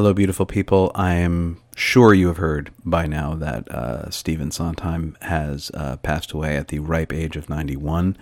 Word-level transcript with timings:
Hello, 0.00 0.14
beautiful 0.14 0.46
people. 0.46 0.90
I 0.94 1.16
am 1.16 1.60
sure 1.76 2.14
you 2.14 2.28
have 2.28 2.38
heard 2.38 2.70
by 2.86 3.06
now 3.06 3.34
that 3.34 3.70
uh, 3.70 4.08
Stephen 4.08 4.50
Sondheim 4.50 5.14
has 5.20 5.70
uh, 5.74 5.98
passed 5.98 6.32
away 6.32 6.56
at 6.56 6.68
the 6.68 6.78
ripe 6.78 7.12
age 7.12 7.36
of 7.36 7.50
91. 7.50 8.16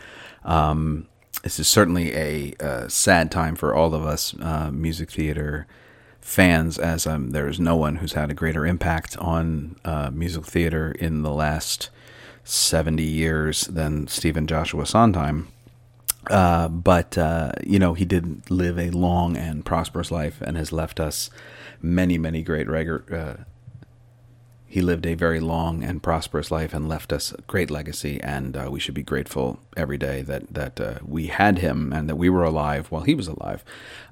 Um, 0.45 1.07
this 1.45 1.61
is 1.61 1.69
certainly 1.69 2.13
a 2.17 2.53
uh, 2.59 2.89
sad 2.89 3.31
time 3.31 3.55
for 3.55 3.77
all 3.77 3.95
of 3.95 4.05
us 4.05 4.35
uh, 4.41 4.73
music 4.73 5.13
theater 5.13 5.69
fans, 6.21 6.79
as 6.81 7.07
um, 7.07 7.31
there 7.31 7.47
is 7.47 7.61
no 7.61 7.77
one 7.77 7.95
who's 7.95 8.15
had 8.15 8.33
a 8.33 8.35
greater 8.35 8.67
impact 8.67 9.17
on 9.19 9.77
uh, 9.85 10.11
music 10.13 10.47
theater 10.47 10.91
in 10.91 11.23
the 11.23 11.33
last 11.33 11.91
70 12.43 13.05
years 13.05 13.69
than 13.69 14.09
Stephen 14.09 14.49
Joshua 14.49 14.85
Sondheim. 14.85 15.47
Uh, 16.27 16.69
but 16.69 17.17
uh, 17.17 17.53
you 17.65 17.79
know, 17.79 17.95
he 17.95 18.05
did 18.05 18.51
live 18.51 18.79
a 18.79 18.91
long 18.91 19.37
and 19.37 19.65
prosperous 19.65 20.11
life, 20.11 20.41
and 20.41 20.57
has 20.57 20.73
left 20.73 21.01
us 21.01 21.31
many, 21.81 22.19
many 22.19 22.43
great 22.43 22.69
regular. 22.69 23.05
Uh, 23.11 23.45
he 24.67 24.83
lived 24.83 25.07
a 25.07 25.15
very 25.15 25.41
long 25.41 25.83
and 25.83 26.03
prosperous 26.03 26.51
life 26.51 26.75
and 26.75 26.89
left 26.89 27.11
us 27.11 27.33
a 27.33 27.41
great 27.43 27.71
legacy, 27.71 28.21
and 28.23 28.57
uh, 28.57 28.69
we 28.71 28.81
should 28.81 28.95
be 28.95 29.03
grateful 29.03 29.61
every 29.77 29.97
day 29.97 30.23
that 30.23 30.53
that 30.53 30.81
uh, 30.81 30.99
we 31.05 31.29
had 31.29 31.59
him 31.59 31.93
and 31.93 32.09
that 32.09 32.17
we 32.17 32.29
were 32.29 32.45
alive 32.45 32.91
while 32.91 33.03
he 33.03 33.15
was 33.15 33.29
alive. 33.29 33.65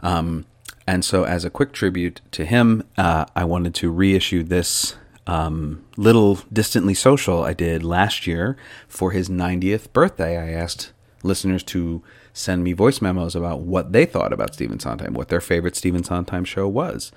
Um, 0.03 0.47
and 0.87 1.05
so, 1.05 1.25
as 1.25 1.45
a 1.45 1.51
quick 1.51 1.73
tribute 1.73 2.21
to 2.31 2.45
him, 2.45 2.85
I 2.97 3.45
wanted 3.45 3.75
to 3.77 3.91
reissue 3.91 4.43
this 4.45 4.95
um, 5.27 5.85
little 5.97 6.37
distantly 6.53 6.95
social 6.95 7.43
I 7.43 7.53
did 7.53 7.83
last 7.83 8.27
year 8.27 8.57
for 8.89 9.11
his 9.11 9.29
90th 9.29 9.93
birthday. 9.93 10.39
I 10.39 10.59
asked 10.59 10.93
listeners 11.27 11.63
to 11.65 12.03
send 12.33 12.65
me 12.65 12.73
voice 12.73 13.01
memos 13.01 13.35
about 13.35 13.61
what 13.61 13.93
they 13.93 14.07
thought 14.07 14.33
about 14.33 14.55
Stephen 14.55 14.79
Sondheim, 14.79 15.15
what 15.15 15.29
their 15.29 15.41
favorite 15.41 15.77
Stephen 15.77 16.05
Sondheim 16.05 16.45
show 16.45 16.69
was. 16.69 17.13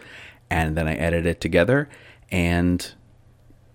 And 0.49 0.75
then 0.75 0.87
I 0.87 0.95
edited 0.95 1.25
it 1.25 1.41
together 1.41 1.89
and 2.31 2.93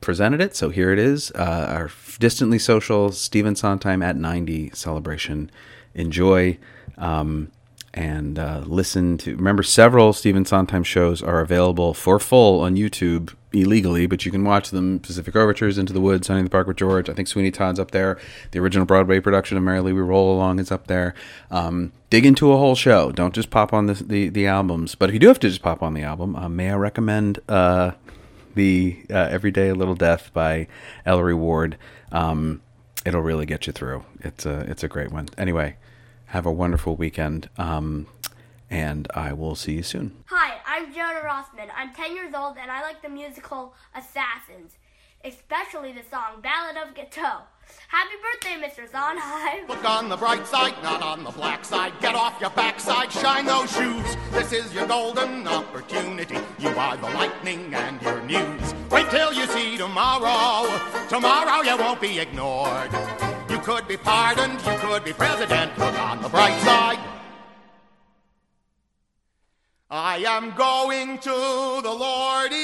presented 0.01 0.41
it. 0.41 0.55
So 0.55 0.71
here 0.71 0.93
it 0.93 0.99
is 0.99 1.31
uh, 1.33 1.67
our 1.69 1.91
distantly 2.19 2.59
social 2.59 3.13
Stephen 3.13 3.57
Sondheim 3.57 4.03
at 4.03 4.17
90 4.17 4.71
celebration. 4.75 5.51
Enjoy. 5.95 6.59
Um, 6.99 7.51
and 7.95 8.41
uh, 8.41 8.63
listen 8.67 9.17
to. 9.19 9.37
Remember, 9.37 9.63
several 9.63 10.13
Stephen 10.13 10.45
Sondheim 10.45 10.83
shows 10.83 11.23
are 11.23 11.41
available 11.41 11.95
for 11.95 12.19
full 12.19 12.61
on 12.61 12.75
YouTube 12.75 13.33
illegally, 13.53 14.07
but 14.07 14.27
you 14.27 14.33
can 14.33 14.43
watch 14.43 14.71
them. 14.71 14.99
Pacific 14.99 15.37
Overtures, 15.37 15.79
Into 15.79 15.93
the 15.93 16.01
Woods, 16.01 16.27
Sunday 16.27 16.41
in 16.41 16.45
the 16.45 16.51
Park 16.51 16.67
with 16.67 16.77
George. 16.77 17.09
I 17.09 17.15
think 17.15 17.29
Sweeney 17.29 17.53
Todd's 17.53 17.79
up 17.79 17.93
there. 17.93 18.19
The 18.51 18.59
original 18.59 18.85
Broadway 18.85 19.21
production 19.21 19.57
of 19.57 19.63
Merrily 19.63 19.93
We 19.93 20.01
Roll 20.01 20.35
Along 20.35 20.59
is 20.59 20.73
up 20.73 20.89
there. 20.89 21.15
Um, 21.53 21.93
dig 22.11 22.27
into 22.27 22.53
a 22.53 22.57
whole 22.57 22.75
show. 22.75 23.13
Don't 23.13 23.35
just 23.35 23.51
pop 23.51 23.73
on 23.73 23.87
the, 23.87 23.95
the, 23.95 24.29
the 24.29 24.47
albums. 24.49 24.97
But 24.97 25.09
if 25.09 25.15
you 25.15 25.21
do 25.21 25.29
have 25.29 25.39
to 25.41 25.49
just 25.49 25.63
pop 25.63 25.81
on 25.81 25.95
the 25.95 26.03
album, 26.03 26.35
uh, 26.35 26.49
may 26.49 26.71
I 26.73 26.75
recommend 26.75 27.39
uh, 27.49 27.93
the 28.57 29.05
uh, 29.09 29.29
Everyday 29.31 29.73
Little 29.73 29.95
Death 29.95 30.33
by 30.35 30.67
Ellery 31.07 31.35
Ward? 31.35 31.79
Um, 32.11 32.61
it'll 33.07 33.23
really 33.23 33.47
get 33.47 33.69
you 33.69 33.73
through. 33.73 34.05
It's 34.21 34.45
a 34.45 34.61
it's 34.63 34.83
a 34.83 34.89
great 34.89 35.13
one. 35.13 35.29
Anyway. 35.39 35.77
Have 36.35 36.47
a 36.47 36.53
wonderful 36.53 36.97
weekend, 36.97 37.49
um, 37.59 38.09
and 38.69 39.07
I 39.15 39.33
will 39.33 39.55
see 39.55 39.75
you 39.75 39.85
soon. 39.85 40.25
Hi, 40.27 40.59
I'm 40.67 40.93
Jonah 40.93 41.21
Rossman. 41.21 41.69
I'm 41.77 41.95
10 41.95 42.17
years 42.17 42.35
old 42.35 42.57
and 42.61 42.73
I 42.73 42.83
like 42.83 43.01
the 43.03 43.09
musical 43.09 43.73
Assassins, 43.95 44.73
especially 45.25 45.93
the 45.93 46.03
song 46.11 46.41
Ballad 46.43 46.77
of 46.77 46.93
Guiteau. 46.93 47.43
Happy 47.87 48.17
birthday, 48.21 48.61
Mr. 48.61 48.91
Sondheim. 48.91 49.69
Look 49.69 49.89
on 49.89 50.09
the 50.09 50.17
bright 50.17 50.45
side, 50.45 50.75
not 50.83 51.03
on 51.03 51.23
the 51.23 51.31
black 51.31 51.65
side. 51.65 51.93
Get 52.01 52.17
off 52.17 52.41
your 52.41 52.51
backside, 52.51 53.13
shine 53.13 53.47
those 53.47 53.71
shoes. 53.71 54.17
This 54.33 54.53
is 54.53 54.75
your 54.75 54.89
golden 54.89 55.47
opportunity. 55.47 56.39
You 56.59 56.71
are 56.71 56.97
the 56.97 57.11
lightning 57.11 57.73
and 57.73 58.03
your 58.03 58.21
news. 58.23 58.75
Wait 58.91 59.09
till 59.09 59.33
you 59.33 59.47
see 59.47 59.77
tomorrow. 59.77 60.67
Tomorrow 61.09 61.63
you 61.63 61.77
won't 61.77 62.01
be 62.01 62.19
ignored. 62.19 62.91
You 63.65 63.73
could 63.73 63.89
be 63.89 63.97
pardoned, 63.97 64.61
you 64.61 64.77
could 64.77 65.05
be 65.05 65.15
president. 65.15 65.79
Look 65.79 65.99
on 65.99 66.21
the 66.21 66.29
bright 66.29 66.61
side. 66.61 66.99
I 69.91 70.19
am 70.19 70.55
going 70.55 71.17
to 71.21 71.31
the 71.83 71.91
Lordy. 71.91 72.57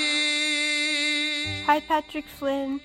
Hi, 1.64 1.80
Patrick 1.80 2.26
Flynn. 2.26 2.82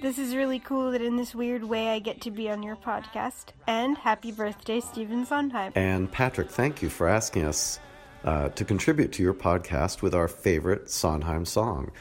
This 0.00 0.18
is 0.18 0.34
really 0.34 0.58
cool 0.58 0.90
that 0.90 1.02
in 1.02 1.16
this 1.16 1.36
weird 1.36 1.62
way 1.62 1.90
I 1.90 2.00
get 2.00 2.20
to 2.22 2.32
be 2.32 2.50
on 2.50 2.64
your 2.64 2.74
podcast. 2.74 3.50
And 3.68 3.96
happy 3.96 4.32
birthday, 4.32 4.80
Stephen 4.80 5.24
Sondheim. 5.24 5.70
And 5.76 6.10
Patrick, 6.10 6.50
thank 6.50 6.82
you 6.82 6.90
for 6.90 7.06
asking 7.06 7.44
us 7.44 7.78
uh, 8.24 8.48
to 8.48 8.64
contribute 8.64 9.12
to 9.12 9.22
your 9.22 9.34
podcast 9.34 10.02
with 10.02 10.16
our 10.16 10.26
favorite 10.26 10.90
Sondheim 10.90 11.44
song. 11.44 11.92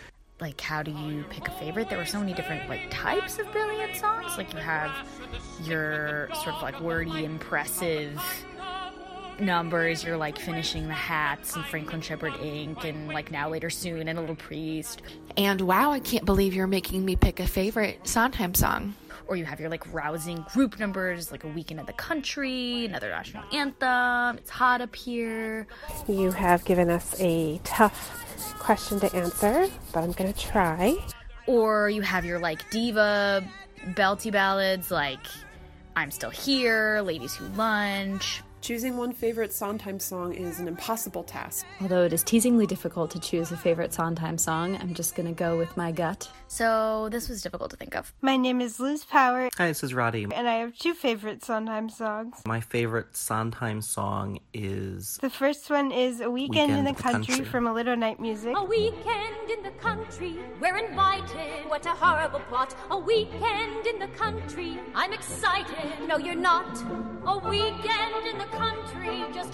Like, 0.41 0.59
how 0.59 0.81
do 0.81 0.89
you 0.91 1.23
pick 1.29 1.47
a 1.47 1.51
favorite? 1.51 1.87
There 1.87 1.99
were 1.99 2.05
so 2.05 2.19
many 2.19 2.33
different 2.33 2.67
like 2.67 2.81
types 2.89 3.37
of 3.37 3.49
brilliant 3.51 3.95
songs. 3.95 4.37
Like, 4.37 4.51
you 4.51 4.59
have 4.59 5.07
your 5.63 6.29
sort 6.33 6.55
of 6.55 6.63
like 6.63 6.81
wordy, 6.81 7.23
impressive 7.23 8.19
numbers. 9.41 10.03
You're 10.03 10.17
like 10.17 10.37
finishing 10.37 10.87
the 10.87 10.93
hats 10.93 11.55
and 11.55 11.65
Franklin 11.65 12.01
Shepard 12.01 12.33
Inc. 12.33 12.83
and 12.83 13.07
like 13.07 13.31
now 13.31 13.49
later 13.49 13.69
soon 13.69 14.07
and 14.07 14.17
a 14.17 14.21
little 14.21 14.35
priest. 14.35 15.01
And 15.37 15.61
wow, 15.61 15.91
I 15.91 15.99
can't 15.99 16.25
believe 16.25 16.53
you're 16.53 16.67
making 16.67 17.03
me 17.03 17.15
pick 17.15 17.39
a 17.39 17.47
favorite 17.47 18.07
Sondheim 18.07 18.53
song. 18.53 18.95
Or 19.27 19.35
you 19.35 19.45
have 19.45 19.59
your 19.59 19.69
like 19.69 19.91
rousing 19.93 20.45
group 20.53 20.79
numbers, 20.79 21.31
like 21.31 21.43
a 21.43 21.47
weekend 21.47 21.79
in 21.79 21.85
the 21.85 21.93
country, 21.93 22.85
another 22.85 23.09
national 23.09 23.43
anthem. 23.53 24.37
It's 24.37 24.49
hot 24.49 24.81
up 24.81 24.95
here. 24.95 25.67
You 26.07 26.31
have 26.31 26.65
given 26.65 26.89
us 26.89 27.15
a 27.19 27.59
tough 27.63 28.55
question 28.59 28.99
to 28.99 29.15
answer, 29.15 29.67
but 29.93 30.03
I'm 30.03 30.11
gonna 30.11 30.33
try. 30.33 30.97
Or 31.47 31.89
you 31.89 32.01
have 32.01 32.25
your 32.25 32.39
like 32.39 32.69
diva 32.71 33.47
belty 33.95 34.31
ballads, 34.31 34.91
like 34.91 35.25
I'm 35.95 36.11
Still 36.11 36.29
Here, 36.29 37.01
Ladies 37.03 37.35
Who 37.35 37.45
Lunch. 37.49 38.41
Choosing 38.61 38.95
one 38.95 39.11
favorite 39.11 39.51
Sondheim 39.51 39.99
song 39.99 40.33
is 40.35 40.59
an 40.59 40.67
impossible 40.67 41.23
task. 41.23 41.65
Although 41.81 42.03
it 42.03 42.13
is 42.13 42.23
teasingly 42.23 42.67
difficult 42.67 43.09
to 43.09 43.19
choose 43.19 43.51
a 43.51 43.57
favorite 43.57 43.91
Sondheim 43.91 44.37
song, 44.37 44.77
I'm 44.79 44.93
just 44.93 45.15
gonna 45.15 45.31
go 45.31 45.57
with 45.57 45.75
my 45.75 45.91
gut. 45.91 46.29
So 46.47 47.09
this 47.11 47.27
was 47.27 47.41
difficult 47.41 47.71
to 47.71 47.77
think 47.77 47.95
of. 47.95 48.13
My 48.21 48.37
name 48.37 48.61
is 48.61 48.79
Liz 48.79 49.03
Power. 49.03 49.49
Hi, 49.57 49.67
this 49.69 49.83
is 49.83 49.95
Roddy. 49.95 50.27
And 50.35 50.47
I 50.47 50.57
have 50.57 50.77
two 50.77 50.93
favorite 50.93 51.43
Sondheim 51.43 51.89
songs. 51.89 52.39
My 52.45 52.59
favorite 52.59 53.17
Sondheim 53.17 53.81
song 53.81 54.37
is. 54.53 55.17
The 55.21 55.31
first 55.31 55.67
one 55.71 55.91
is 55.91 56.21
A 56.21 56.29
Weekend, 56.29 56.51
Weekend 56.69 56.71
in 56.73 56.83
the 56.85 56.93
the 56.93 57.01
country, 57.01 57.33
Country. 57.33 57.45
from 57.51 57.65
A 57.65 57.73
Little 57.73 57.95
Night 57.97 58.19
Music. 58.19 58.53
A 58.55 58.63
weekend 58.63 59.49
in 59.49 59.63
the 59.63 59.71
country, 59.79 60.35
we're 60.61 60.77
invited. 60.77 61.67
What 61.67 61.83
a 61.87 61.89
horrible 61.89 62.41
plot. 62.41 62.75
A 62.91 62.97
weekend 62.99 63.87
in 63.87 63.97
the 63.97 64.09
country, 64.09 64.79
I'm 64.93 65.13
excited. 65.13 66.07
No, 66.07 66.17
you're 66.17 66.35
not. 66.35 66.77
A 67.25 67.37
weekend 67.49 68.30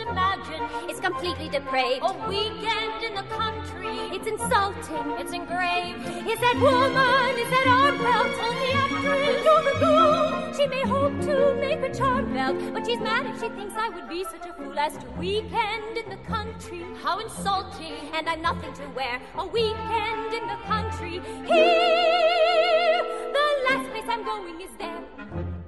imagine. 0.09 0.61
It's 0.89 0.99
completely 0.99 1.49
depraved. 1.49 2.03
A 2.03 2.13
weekend 2.27 3.03
in 3.03 3.15
the 3.15 3.23
country, 3.23 3.97
it's 4.15 4.27
insulting, 4.27 5.11
it's 5.19 5.33
engraved. 5.33 6.05
Is 6.27 6.39
that 6.39 6.57
woman, 6.59 7.35
is 7.37 7.49
that 7.49 7.65
Armfeldt 7.67 8.37
on 8.47 8.55
the 8.63 8.71
actress? 8.83 9.43
You're 9.43 9.63
the 9.63 9.79
ghoul. 9.79 10.53
She 10.53 10.67
may 10.67 10.81
hope 10.81 11.19
to 11.21 11.55
make 11.59 11.81
a 11.81 11.93
charm 11.93 12.33
belt, 12.33 12.57
but 12.73 12.85
she's 12.85 12.99
mad 12.99 13.25
if 13.27 13.39
she 13.41 13.49
thinks 13.49 13.75
I 13.77 13.89
would 13.89 14.09
be 14.09 14.23
such 14.23 14.45
a 14.45 14.53
fool 14.53 14.77
as 14.77 14.97
to 14.97 15.05
weekend 15.11 15.97
in 15.97 16.09
the 16.09 16.17
country. 16.27 16.83
How 17.03 17.19
insulting, 17.19 17.93
and 18.13 18.27
I'm 18.27 18.41
nothing 18.41 18.73
to 18.73 18.87
wear. 18.95 19.21
A 19.37 19.45
weekend 19.45 20.33
in 20.33 20.47
the 20.47 20.57
country. 20.65 21.21
Here, 21.45 23.03
the 23.33 23.45
last 23.69 23.89
place 23.91 24.05
I'm 24.07 24.23
going 24.25 24.61
is 24.61 24.71
there. 24.79 25.03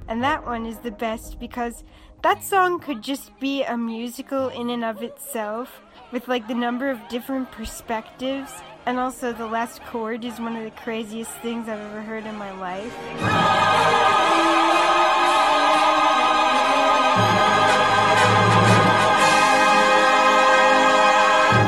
And 0.07 0.23
that 0.23 0.44
one 0.44 0.66
is 0.66 0.79
the 0.79 0.91
best 0.91 1.39
because 1.39 1.83
that 2.22 2.44
song 2.44 2.80
could 2.81 3.02
just 3.02 3.38
be 3.40 3.63
a 3.63 3.78
musical 3.78 4.50
in 4.50 4.69
and 4.69 4.84
of 4.84 5.02
itself 5.02 5.81
with 6.12 6.28
like 6.28 6.47
the 6.47 6.53
number 6.53 6.90
of 6.90 7.00
different 7.07 7.50
perspectives. 7.52 8.52
And 8.85 9.00
also, 9.00 9.32
the 9.32 9.46
last 9.46 9.82
chord 9.84 10.26
is 10.26 10.40
one 10.40 10.55
of 10.55 10.64
the 10.64 10.72
craziest 10.72 11.32
things 11.41 11.70
I've 11.70 11.79
ever 11.79 12.02
heard 12.02 12.26
in 12.26 12.35
my 12.35 12.52
life. 12.59 12.93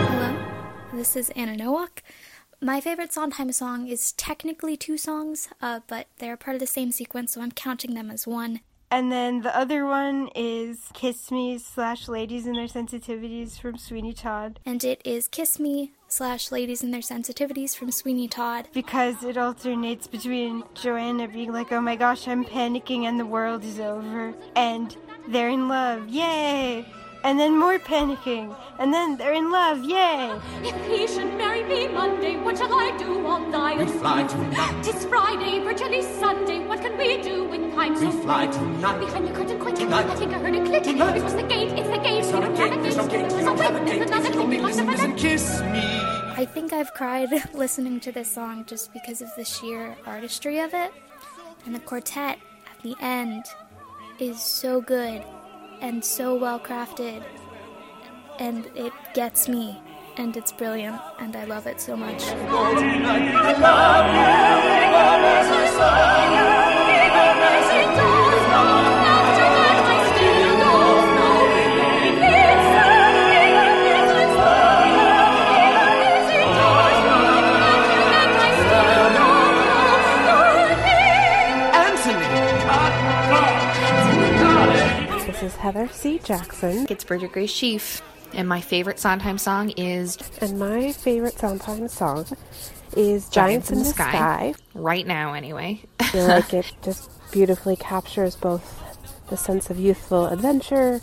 Hello, 0.10 0.98
this 0.98 1.16
is 1.16 1.30
Anna 1.31 1.56
Nowak. 1.56 2.04
My 2.60 2.81
favorite 2.81 3.14
Sondheim 3.14 3.52
song 3.52 3.88
is 3.88 4.12
technically 4.14 4.75
two 4.78 4.98
songs, 4.98 5.48
uh, 5.62 5.80
but 5.88 6.08
they're 6.18 6.38
part 6.38 6.56
of 6.56 6.60
the 6.60 6.68
same 6.68 6.92
sequence, 6.92 7.34
so 7.34 7.42
I'm 7.42 7.52
counting 7.52 7.94
them 7.94 8.10
as 8.10 8.28
one. 8.28 8.62
And 8.92 9.10
then 9.10 9.42
the 9.42 9.58
other 9.58 9.86
one 9.86 10.30
is 10.36 10.90
Kiss 10.94 11.32
Me 11.32 11.58
slash 11.58 12.10
Ladies 12.10 12.46
and 12.46 12.58
Their 12.58 12.68
Sensitivities 12.68 13.58
from 13.58 13.78
Sweeney 13.78 14.12
Todd. 14.12 14.60
And 14.66 14.84
it 14.84 15.02
is 15.06 15.30
Kiss 15.30 15.62
Me 15.62 15.94
slash 16.10 16.52
Ladies 16.52 16.84
and 16.84 16.94
Their 16.94 17.00
Sensitivities 17.00 17.74
from 17.74 17.90
Sweeney 17.90 18.28
Todd. 18.28 18.68
Because 18.74 19.24
it 19.24 19.38
alternates 19.38 20.08
between 20.08 20.64
Joanna 20.74 21.30
being 21.30 21.54
like, 21.54 21.72
oh 21.72 21.80
my 21.80 21.96
gosh, 21.96 22.28
I'm 22.28 22.44
panicking 22.44 23.04
and 23.04 23.18
the 23.18 23.26
world 23.26 23.64
is 23.64 23.80
over, 23.80 24.34
and 24.58 24.94
they're 25.30 25.48
in 25.48 25.70
love, 25.70 26.10
yay! 26.10 26.86
And 27.24 27.40
then 27.40 27.58
more 27.60 27.78
panicking, 27.78 28.56
and 28.80 28.92
then 28.92 29.16
they're 29.16 29.34
in 29.34 29.52
love, 29.52 29.84
yay! 29.84 30.34
If 30.64 30.76
he 30.88 31.06
should 31.08 31.32
marry 31.38 31.64
me, 31.64 31.88
Monday, 31.88 32.36
what 32.38 32.58
shall 32.58 32.74
I 32.74 32.98
do 32.98 33.24
on 33.28 33.52
thy 33.52 33.78
We 33.78 33.86
fly 33.86 34.24
tonight. 34.26 34.82
Tis 34.84 35.06
Friday, 35.06 35.60
virtually 35.60 36.02
Sunday. 36.02 36.66
What 36.66 36.82
can 36.82 36.98
we 36.98 37.22
do 37.22 37.44
with 37.46 37.62
time 37.76 37.96
so 37.96 38.08
We 38.08 38.12
fly 38.24 38.48
free? 38.48 38.56
tonight. 38.58 39.00
Behind 39.00 39.28
the 39.28 39.32
curtain, 39.34 39.60
quick. 39.60 39.76
Tonight. 39.76 40.08
I 40.08 40.16
think 40.16 40.34
I 40.34 40.40
heard 40.40 40.56
a 40.56 40.66
click. 40.66 40.84
Tonight. 40.84 41.18
It 41.18 41.24
was 41.24 41.36
the 41.36 41.44
gate. 41.44 41.72
It's 41.78 41.90
the 41.90 41.98
gate. 42.00 42.20
It's 42.24 42.32
not 42.32 42.44
a 42.44 42.48
gate, 42.48 42.58
don't 42.72 42.82
there's 42.82 42.98
no 42.98 43.08
gate, 43.08 43.24
we 43.24 43.30
There's 43.30 43.46
don't 43.46 43.60
a 43.60 43.64
have 43.64 43.86
gate. 43.86 44.00
there's 44.00 44.10
another 44.12 44.28
It's 44.30 44.38
only 44.38 44.58
click. 44.58 44.68
listen, 44.70 44.88
listen, 44.88 45.16
kiss 45.16 45.62
me. 45.62 45.84
I 46.42 46.46
think 46.52 46.74
I've 46.74 46.92
cried 46.96 47.30
listening 47.54 48.00
to 48.00 48.12
this 48.12 48.32
song 48.32 48.66
just 48.66 48.92
because 48.94 49.22
of 49.22 49.30
the 49.38 49.46
sheer 49.46 49.96
artistry 50.08 50.58
of 50.60 50.74
it. 50.74 50.92
And 51.68 51.76
the 51.76 51.80
quartet 51.82 52.40
at 52.66 52.82
the 52.82 52.96
end 53.00 53.46
is 54.18 54.42
so 54.42 54.82
good 54.82 55.24
and 55.81 56.06
so 56.06 56.36
well 56.36 56.60
crafted. 56.60 57.24
And 58.39 58.68
it 58.75 58.94
gets 59.13 59.50
me. 59.50 59.81
And 60.18 60.36
it's 60.38 60.51
brilliant. 60.51 61.00
And 61.19 61.36
I 61.36 61.45
love 61.45 61.68
it 61.68 61.81
so 61.81 61.95
much. 61.95 62.22
This 85.42 85.54
is 85.54 85.58
Heather 85.58 85.88
C. 85.88 86.20
Jackson. 86.20 86.86
It's 86.88 87.04
Bridget 87.04 87.32
Grace 87.32 87.50
Sheaf. 87.50 88.04
And 88.32 88.48
my 88.48 88.62
favorite 88.62 89.00
Sondheim 89.00 89.40
song 89.40 89.72
is. 89.72 90.16
And 90.40 90.60
my 90.60 90.92
favorite 90.92 91.40
Sondheim 91.40 91.88
song 91.88 92.28
is 92.96 93.28
Giants, 93.28 93.72
in 93.72 93.80
the, 93.80 93.86
Sky. 93.86 94.54
Right 94.76 95.08
now, 95.08 95.34
anyway. 95.34 95.82
I 96.00 96.04
feel 96.04 96.28
like 96.28 96.54
it 96.54 96.72
just 96.84 97.10
beautifully 97.32 97.76
captures 97.76 98.36
both 98.36 98.84
the 99.32 99.36
sense 99.36 99.72
of 99.72 99.80
youthful 99.80 100.28
adventure, 100.28 101.02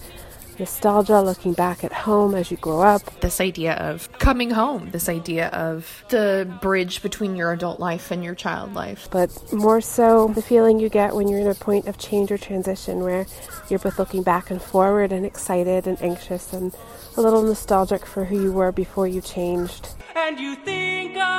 nostalgia, 0.59 1.21
looking 1.21 1.53
back 1.53 1.85
at 1.85 1.93
home 1.93 2.35
as 2.35 2.51
you 2.51 2.57
grow 2.57 2.81
up. 2.81 3.03
This 3.21 3.41
idea 3.41 3.75
of 3.75 4.11
coming 4.19 4.51
home, 4.51 4.91
this 4.91 5.09
idea 5.09 5.49
of 5.49 6.05
the 6.09 6.51
bridge 6.61 7.03
between 7.03 7.37
your 7.37 7.53
adult 7.53 7.81
life 7.81 8.11
and 8.11 8.25
your 8.25 8.35
child 8.35 8.75
life. 8.75 9.09
But 9.11 9.31
more 9.53 9.81
so, 9.81 10.29
the 10.29 10.43
feeling 10.43 10.81
you 10.81 10.89
get 10.89 11.15
when 11.15 11.29
you're 11.29 11.41
in 11.41 11.47
a 11.47 11.55
point 11.55 11.87
of 11.87 11.99
change 11.99 12.31
or 12.31 12.39
transition 12.39 13.01
where 13.01 13.27
you're 13.69 13.79
both 13.79 13.99
looking 13.99 14.23
back 14.23 14.51
and 14.51 14.61
forward 14.61 15.13
and 15.13 15.25
excited 15.25 15.87
and 15.87 16.01
anxious 16.03 16.53
and 16.53 16.75
a 17.17 17.21
little 17.21 17.43
nostalgic 17.43 18.07
for 18.07 18.25
who 18.25 18.43
you 18.43 18.53
were 18.53 18.73
before 18.73 19.07
you 19.07 19.21
changed. 19.21 19.89
And 20.15 20.39
you 20.39 20.57
think 20.57 20.88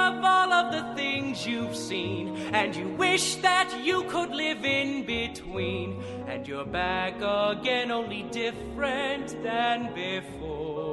of 0.10 0.24
all 0.24 0.52
of 0.52 0.72
the 0.72 0.82
things 0.96 1.46
you've 1.46 1.76
seen, 1.76 2.36
and 2.52 2.76
you 2.76 2.88
wish 2.90 3.36
that 3.36 3.72
you 3.84 4.04
could 4.06 4.32
live 4.32 4.66
in 4.66 5.06
between. 5.06 6.02
And 6.28 6.48
you're 6.48 6.66
back 6.66 7.16
again, 7.18 7.92
only 7.92 8.24
different 8.24 9.44
than 9.44 9.94
before. 9.94 10.90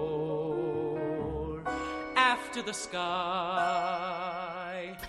After 2.15 2.61
the 2.63 2.75
sky. 2.75 4.17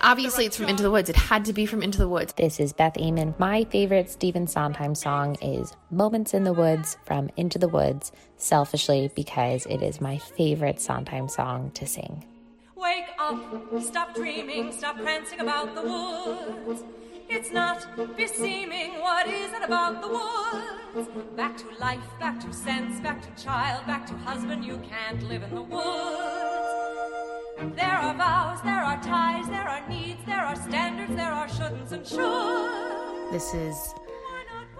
Obviously, 0.01 0.45
it's 0.45 0.55
from 0.55 0.67
Into 0.69 0.83
the 0.83 0.91
Woods. 0.91 1.09
It 1.09 1.15
had 1.15 1.43
to 1.45 1.53
be 1.53 1.65
from 1.65 1.81
Into 1.81 1.97
the 1.97 2.07
Woods. 2.07 2.33
This 2.33 2.59
is 2.59 2.71
Beth 2.71 2.93
Eamon. 2.93 3.37
My 3.39 3.65
favorite 3.65 4.09
Stephen 4.09 4.47
Sondheim 4.47 4.95
song 4.95 5.35
is 5.41 5.73
Moments 5.91 6.33
in 6.33 6.43
the 6.45 6.53
Woods 6.53 6.97
from 7.03 7.29
Into 7.35 7.59
the 7.59 7.67
Woods, 7.67 8.13
selfishly 8.37 9.11
because 9.15 9.65
it 9.65 9.81
is 9.81 9.99
my 9.99 10.17
favorite 10.17 10.79
Sondheim 10.79 11.27
song 11.27 11.71
to 11.71 11.85
sing. 11.85 12.23
Wake 12.77 13.09
up, 13.17 13.81
stop 13.81 14.13
dreaming, 14.13 14.71
stop 14.71 14.97
prancing 14.97 15.39
about 15.39 15.73
the 15.73 15.81
woods. 15.81 16.83
It's 17.27 17.51
not 17.51 17.87
beseeming 18.15 18.99
what 19.01 19.27
is 19.27 19.51
it 19.51 19.63
about 19.63 20.01
the 20.01 20.07
woods. 20.07 21.09
Back 21.35 21.57
to 21.57 21.65
life, 21.79 22.03
back 22.19 22.39
to 22.41 22.53
sense, 22.53 22.99
back 22.99 23.21
to 23.23 23.43
child, 23.43 23.85
back 23.87 24.05
to 24.07 24.13
husband. 24.13 24.63
You 24.63 24.77
can't 24.77 25.23
live 25.27 25.41
in 25.43 25.55
the 25.55 25.61
woods. 25.61 25.85
There 27.75 27.97
are 27.97 28.13
vows, 28.13 28.61
there 28.63 28.83
are 28.83 29.01
ties, 29.01 29.47
there 29.47 29.67
are 29.67 29.87
needs, 29.89 30.23
there 30.25 30.45
are 30.45 30.55
standards, 30.55 31.15
there 31.15 31.31
are 31.31 31.47
shouldn'ts 31.47 31.91
and 31.91 32.05
shoulds. 32.05 33.31
This 33.31 33.55
is 33.55 33.95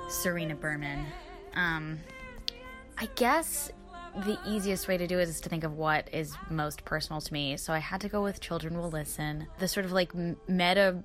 Serena 0.07 0.55
Berman. 0.55 1.05
Um, 1.55 1.97
I 2.99 3.07
guess 3.15 3.71
the 4.23 4.37
easiest 4.47 4.87
way 4.87 4.97
to 4.97 5.07
do 5.07 5.19
it 5.19 5.29
is 5.29 5.41
to 5.41 5.49
think 5.49 5.63
of 5.63 5.73
what 5.73 6.09
is 6.11 6.35
most 6.49 6.83
personal 6.85 7.21
to 7.21 7.33
me. 7.33 7.57
So 7.57 7.73
I 7.73 7.79
had 7.79 8.01
to 8.01 8.09
go 8.09 8.23
with 8.23 8.39
Children 8.39 8.77
Will 8.77 8.89
Listen. 8.89 9.47
The 9.59 9.67
sort 9.67 9.85
of 9.85 9.91
like 9.91 10.13
meta 10.47 11.03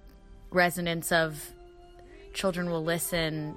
resonance 0.50 1.12
of 1.12 1.52
Children 2.32 2.70
Will 2.70 2.82
Listen 2.82 3.56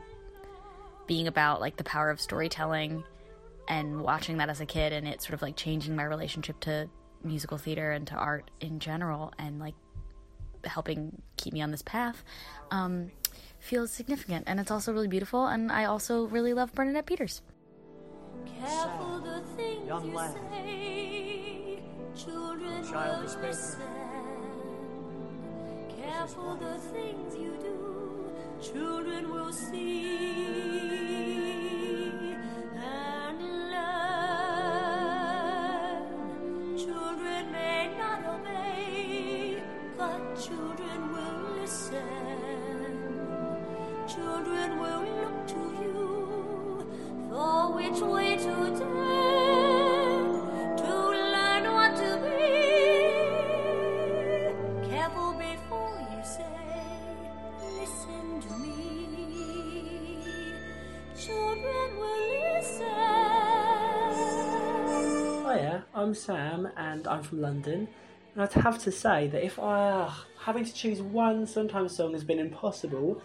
being 1.07 1.27
about 1.27 1.61
like 1.61 1.77
the 1.77 1.83
power 1.83 2.09
of 2.09 2.19
storytelling 2.19 3.03
and 3.67 4.01
watching 4.01 4.37
that 4.37 4.49
as 4.49 4.59
a 4.59 4.65
kid 4.65 4.93
and 4.93 5.07
it 5.07 5.21
sort 5.21 5.33
of 5.33 5.41
like 5.41 5.55
changing 5.55 5.95
my 5.95 6.03
relationship 6.03 6.59
to 6.61 6.89
musical 7.23 7.57
theater 7.57 7.91
and 7.91 8.07
to 8.07 8.15
art 8.15 8.49
in 8.59 8.79
general 8.79 9.33
and 9.39 9.59
like 9.59 9.73
helping 10.63 11.21
keep 11.37 11.53
me 11.53 11.61
on 11.61 11.71
this 11.71 11.81
path 11.81 12.23
um, 12.71 13.11
feels 13.59 13.91
significant 13.91 14.43
and 14.47 14.59
it's 14.59 14.71
also 14.71 14.91
really 14.91 15.07
beautiful 15.07 15.45
and 15.45 15.71
I 15.71 15.85
also 15.85 16.25
really 16.25 16.53
love 16.53 16.73
Bernadette 16.73 17.05
Peters. 17.05 17.41
Careful 18.59 19.19
the 19.19 19.41
things 19.57 19.87
Young 19.87 20.07
you 20.07 20.15
lad. 20.15 20.33
say, 20.51 21.79
children 22.15 22.83
Child 22.83 23.23
listen. 23.41 23.81
Careful 26.01 26.55
the 26.55 26.77
things 26.93 27.35
you 27.35 27.57
do, 27.61 28.31
children 28.61 29.29
will 29.31 29.51
see 29.51 30.05
and 32.75 33.41
learn. 33.71 33.97
Children 36.77 37.51
may 37.51 37.89
not 37.97 38.25
obey, 38.25 39.63
but 39.97 40.35
children 40.39 41.11
will 41.13 41.39
listen. 41.59 42.03
Children 44.07 44.79
will 44.79 45.01
look 45.01 45.47
to 45.47 45.59
you 45.81 46.24
I'm 66.05 66.13
Sam 66.13 66.69
and 66.77 67.07
I'm 67.07 67.23
from 67.23 67.41
London. 67.41 67.87
And 68.35 68.43
I'd 68.43 68.53
have 68.53 68.77
to 68.83 68.91
say 68.91 69.27
that 69.27 69.43
if 69.43 69.57
I 69.57 69.89
uh, 69.89 70.13
having 70.39 70.63
to 70.63 70.71
choose 70.71 71.01
one 71.01 71.47
Sondheim 71.47 71.89
song 71.89 72.13
has 72.13 72.23
been 72.23 72.37
impossible, 72.37 73.19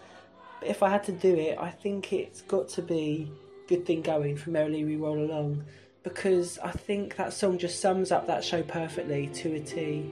but 0.59 0.67
if 0.67 0.81
I 0.81 0.89
had 0.89 1.03
to 1.03 1.11
do 1.11 1.35
it, 1.35 1.59
I 1.59 1.69
think 1.69 2.11
it's 2.11 2.41
got 2.41 2.69
to 2.69 2.81
be 2.81 3.31
Good 3.71 3.85
Thing 3.85 4.01
Going 4.01 4.35
from 4.35 4.51
Merrily 4.51 4.83
We 4.83 4.97
Roll 4.97 5.17
Along 5.17 5.63
because 6.03 6.59
I 6.59 6.71
think 6.71 7.15
that 7.15 7.31
song 7.31 7.57
just 7.57 7.79
sums 7.79 8.11
up 8.11 8.27
that 8.27 8.43
show 8.43 8.63
perfectly 8.63 9.27
to 9.27 9.53
a 9.55 9.61
T 9.61 10.11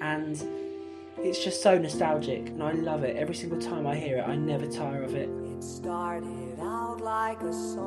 and 0.00 0.34
it's 1.18 1.38
just 1.44 1.62
so 1.62 1.78
nostalgic 1.78 2.48
and 2.48 2.60
I 2.60 2.72
love 2.72 3.04
it. 3.04 3.16
Every 3.16 3.36
single 3.36 3.60
time 3.60 3.86
I 3.86 3.94
hear 3.94 4.16
it, 4.16 4.26
I 4.26 4.34
never 4.34 4.66
tire 4.66 5.04
of 5.04 5.14
it. 5.14 5.28
It 5.28 5.62
started 5.62 6.58
out 6.60 7.00
like 7.00 7.40
a 7.42 7.52
song. 7.52 7.78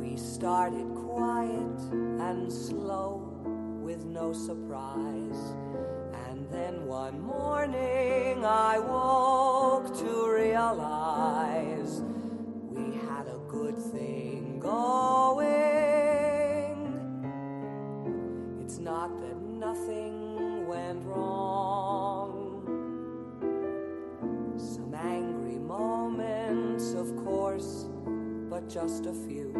We 0.00 0.16
started 0.16 0.92
quiet 0.96 1.82
and 2.20 2.52
slow 2.52 3.18
with 3.80 4.04
no 4.06 4.32
surprise. 4.32 5.38
And 6.28 6.50
then 6.50 6.84
one 6.84 7.20
morning 7.20 8.44
I 8.44 8.80
woke 8.80 9.96
to 10.00 10.28
realize 10.28 11.01
going. 14.62 15.52
It's 18.60 18.78
not 18.78 19.20
that 19.20 19.36
nothing 19.42 20.66
went 20.66 21.04
wrong. 21.04 22.62
Some 24.56 24.94
angry 24.94 25.58
moments, 25.58 26.94
of 26.94 27.14
course, 27.24 27.86
but 28.48 28.68
just 28.68 29.06
a 29.06 29.12
few. 29.12 29.52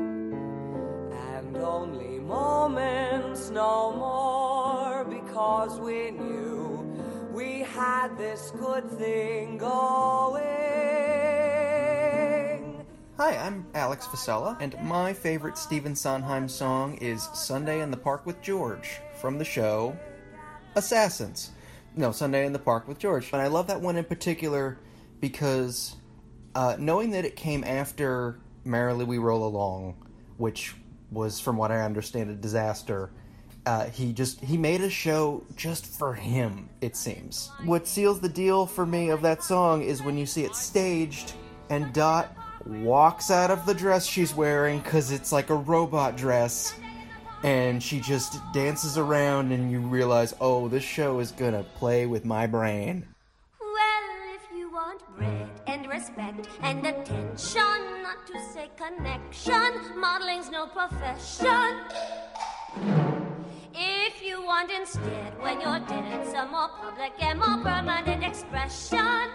And 1.34 1.56
only 1.58 2.18
moments, 2.20 3.50
no 3.50 3.92
more, 3.92 5.04
because 5.04 5.78
we 5.80 6.10
knew 6.10 6.86
we 7.32 7.60
had 7.60 8.16
this 8.16 8.52
good 8.58 8.90
thing 8.92 9.58
going. 9.58 10.41
Alex 13.82 14.06
Fasella, 14.06 14.56
and 14.60 14.76
my 14.84 15.12
favorite 15.12 15.58
Stephen 15.58 15.96
Sondheim 15.96 16.48
song 16.48 16.94
is 16.98 17.28
Sunday 17.34 17.80
in 17.80 17.90
the 17.90 17.96
Park 17.96 18.24
with 18.24 18.40
George 18.40 19.00
from 19.20 19.38
the 19.38 19.44
show 19.44 19.96
Assassins. 20.76 21.50
No, 21.96 22.12
Sunday 22.12 22.46
in 22.46 22.52
the 22.52 22.60
Park 22.60 22.86
with 22.86 23.00
George. 23.00 23.32
And 23.32 23.42
I 23.42 23.48
love 23.48 23.66
that 23.66 23.80
one 23.80 23.96
in 23.96 24.04
particular 24.04 24.78
because 25.18 25.96
uh, 26.54 26.76
knowing 26.78 27.10
that 27.10 27.24
it 27.24 27.34
came 27.34 27.64
after 27.64 28.38
Merrily 28.64 29.04
We 29.04 29.18
Roll 29.18 29.44
Along, 29.44 29.96
which 30.36 30.76
was, 31.10 31.40
from 31.40 31.56
what 31.56 31.72
I 31.72 31.80
understand, 31.80 32.30
a 32.30 32.34
disaster. 32.34 33.10
Uh, 33.66 33.86
he 33.86 34.12
just 34.12 34.40
he 34.42 34.56
made 34.56 34.80
a 34.80 34.90
show 34.90 35.42
just 35.56 35.86
for 35.86 36.14
him. 36.14 36.68
It 36.80 36.94
seems. 36.94 37.50
What 37.64 37.88
seals 37.88 38.20
the 38.20 38.28
deal 38.28 38.64
for 38.64 38.86
me 38.86 39.08
of 39.08 39.22
that 39.22 39.42
song 39.42 39.82
is 39.82 40.04
when 40.04 40.16
you 40.16 40.26
see 40.26 40.44
it 40.44 40.54
staged 40.54 41.32
and 41.68 41.92
Dot 41.92 42.36
walks 42.66 43.30
out 43.30 43.50
of 43.50 43.66
the 43.66 43.74
dress 43.74 44.06
she's 44.06 44.34
wearing 44.34 44.80
because 44.80 45.10
it's 45.10 45.32
like 45.32 45.50
a 45.50 45.54
robot 45.54 46.16
dress, 46.16 46.74
and 47.42 47.82
she 47.82 48.00
just 48.00 48.40
dances 48.52 48.96
around, 48.96 49.52
and 49.52 49.70
you 49.70 49.80
realize, 49.80 50.34
oh, 50.40 50.68
this 50.68 50.84
show 50.84 51.18
is 51.20 51.32
gonna 51.32 51.64
play 51.76 52.06
with 52.06 52.24
my 52.24 52.46
brain. 52.46 53.04
Well, 53.60 53.76
if 54.34 54.56
you 54.56 54.72
want 54.72 55.02
bread 55.16 55.48
and 55.66 55.88
respect 55.88 56.48
and 56.62 56.86
attention, 56.86 58.02
not 58.02 58.26
to 58.26 58.38
say 58.52 58.70
connection, 58.76 59.98
modeling's 59.98 60.50
no 60.50 60.66
profession. 60.66 61.80
If 63.74 64.22
you 64.22 64.42
want 64.44 64.70
instead, 64.70 65.40
when 65.40 65.60
you're 65.60 65.80
dead, 65.80 66.26
some 66.30 66.50
more 66.50 66.68
public 66.68 67.12
and 67.20 67.38
more 67.38 67.56
permanent 67.64 68.22
expression 68.22 69.30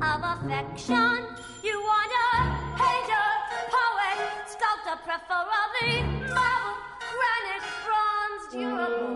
of 0.00 0.22
affection, 0.22 1.26
you 1.62 1.78
want 1.80 2.12
a 2.34 2.51
painter, 2.76 3.28
poet, 3.70 4.18
sculptor, 4.46 4.96
preferably 5.04 6.02
marble, 6.32 6.76
granite, 7.12 7.66
bronze, 7.84 8.44
durable. 8.52 9.14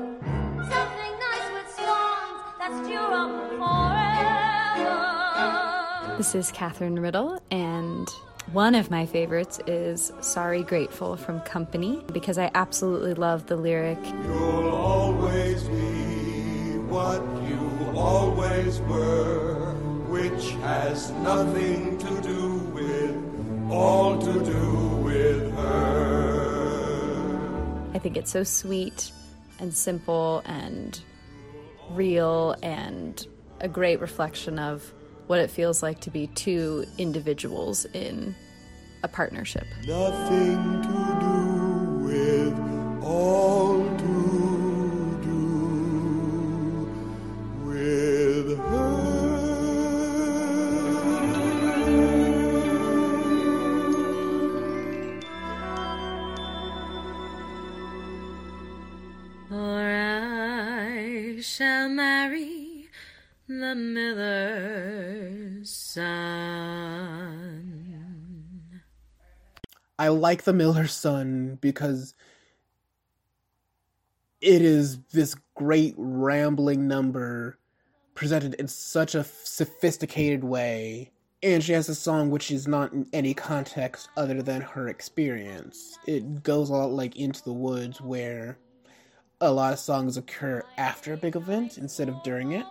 Something 0.70 1.12
nice 1.28 1.48
with 1.52 1.68
swans 1.74 2.38
that's 2.58 2.80
durable 2.88 3.48
forever. 3.58 4.96
This 6.18 6.34
is 6.34 6.50
Catherine 6.52 6.98
Riddle, 6.98 7.40
and 7.50 8.08
one 8.52 8.74
of 8.74 8.90
my 8.90 9.06
favorites 9.06 9.60
is 9.66 10.12
Sorry 10.20 10.62
Grateful 10.62 11.16
from 11.16 11.40
Company 11.40 12.02
because 12.12 12.38
I 12.38 12.50
absolutely 12.54 13.14
love 13.14 13.46
the 13.46 13.56
lyric. 13.56 13.98
You'll 14.24 14.68
always 14.68 15.64
be 15.64 16.78
what 16.88 17.22
you 17.48 17.92
always 17.94 18.80
were, 18.82 19.74
which 20.08 20.50
has 20.62 21.10
nothing 21.10 21.95
all 23.76 24.18
to 24.18 24.32
do 24.32 24.86
with 25.04 25.54
her. 25.54 26.36
I 27.94 27.98
think 27.98 28.16
it's 28.16 28.30
so 28.30 28.42
sweet 28.42 29.12
and 29.58 29.74
simple 29.74 30.42
and 30.46 30.98
real 31.90 32.56
and 32.62 33.26
a 33.60 33.68
great 33.68 34.00
reflection 34.00 34.58
of 34.58 34.92
what 35.26 35.40
it 35.40 35.50
feels 35.50 35.82
like 35.82 36.00
to 36.00 36.10
be 36.10 36.28
two 36.28 36.86
individuals 36.98 37.84
in 37.86 38.34
a 39.02 39.08
partnership. 39.08 39.66
Nothing 39.86 40.82
shall 61.56 61.88
marry 61.88 62.86
the 63.48 63.74
miller's 63.74 65.70
son. 65.70 67.22
I 69.98 70.08
like 70.08 70.42
The 70.42 70.52
Miller's 70.52 70.92
Son 70.92 71.56
because 71.62 72.14
it 74.42 74.60
is 74.60 74.98
this 75.12 75.34
great 75.54 75.94
rambling 75.96 76.86
number 76.86 77.58
presented 78.14 78.52
in 78.54 78.68
such 78.68 79.14
a 79.14 79.24
sophisticated 79.24 80.44
way. 80.44 81.10
And 81.42 81.64
she 81.64 81.72
has 81.72 81.88
a 81.88 81.94
song 81.94 82.30
which 82.30 82.50
is 82.50 82.68
not 82.68 82.92
in 82.92 83.06
any 83.14 83.32
context 83.32 84.10
other 84.18 84.42
than 84.42 84.60
her 84.60 84.88
experience. 84.88 85.98
It 86.06 86.42
goes 86.42 86.68
a 86.68 86.74
lot 86.74 86.92
like 86.92 87.16
Into 87.16 87.42
the 87.44 87.54
Woods, 87.54 87.98
where 88.02 88.58
a 89.40 89.52
lot 89.52 89.72
of 89.72 89.78
songs 89.78 90.16
occur 90.16 90.62
after 90.78 91.12
a 91.12 91.16
big 91.16 91.36
event 91.36 91.78
instead 91.78 92.08
of 92.08 92.22
during 92.22 92.52
it. 92.52 92.66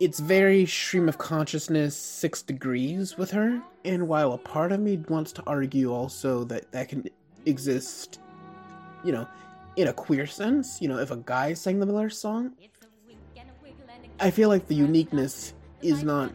It's 0.00 0.18
very 0.18 0.66
stream 0.66 1.08
of 1.08 1.18
consciousness, 1.18 1.96
six 1.96 2.42
degrees 2.42 3.16
with 3.16 3.30
her. 3.30 3.62
And 3.84 4.08
while 4.08 4.32
a 4.32 4.38
part 4.38 4.72
of 4.72 4.80
me 4.80 4.96
wants 5.08 5.32
to 5.32 5.42
argue 5.46 5.92
also 5.92 6.44
that 6.44 6.72
that 6.72 6.88
can 6.88 7.04
exist, 7.46 8.20
you 9.04 9.12
know, 9.12 9.28
in 9.76 9.88
a 9.88 9.92
queer 9.92 10.26
sense, 10.26 10.80
you 10.80 10.88
know, 10.88 10.98
if 10.98 11.10
a 11.10 11.16
guy 11.16 11.52
sang 11.52 11.78
the 11.78 11.86
Miller 11.86 12.10
song, 12.10 12.52
I 14.20 14.30
feel 14.30 14.48
like 14.48 14.66
the 14.66 14.74
uniqueness 14.74 15.54
is 15.82 16.02
not, 16.02 16.32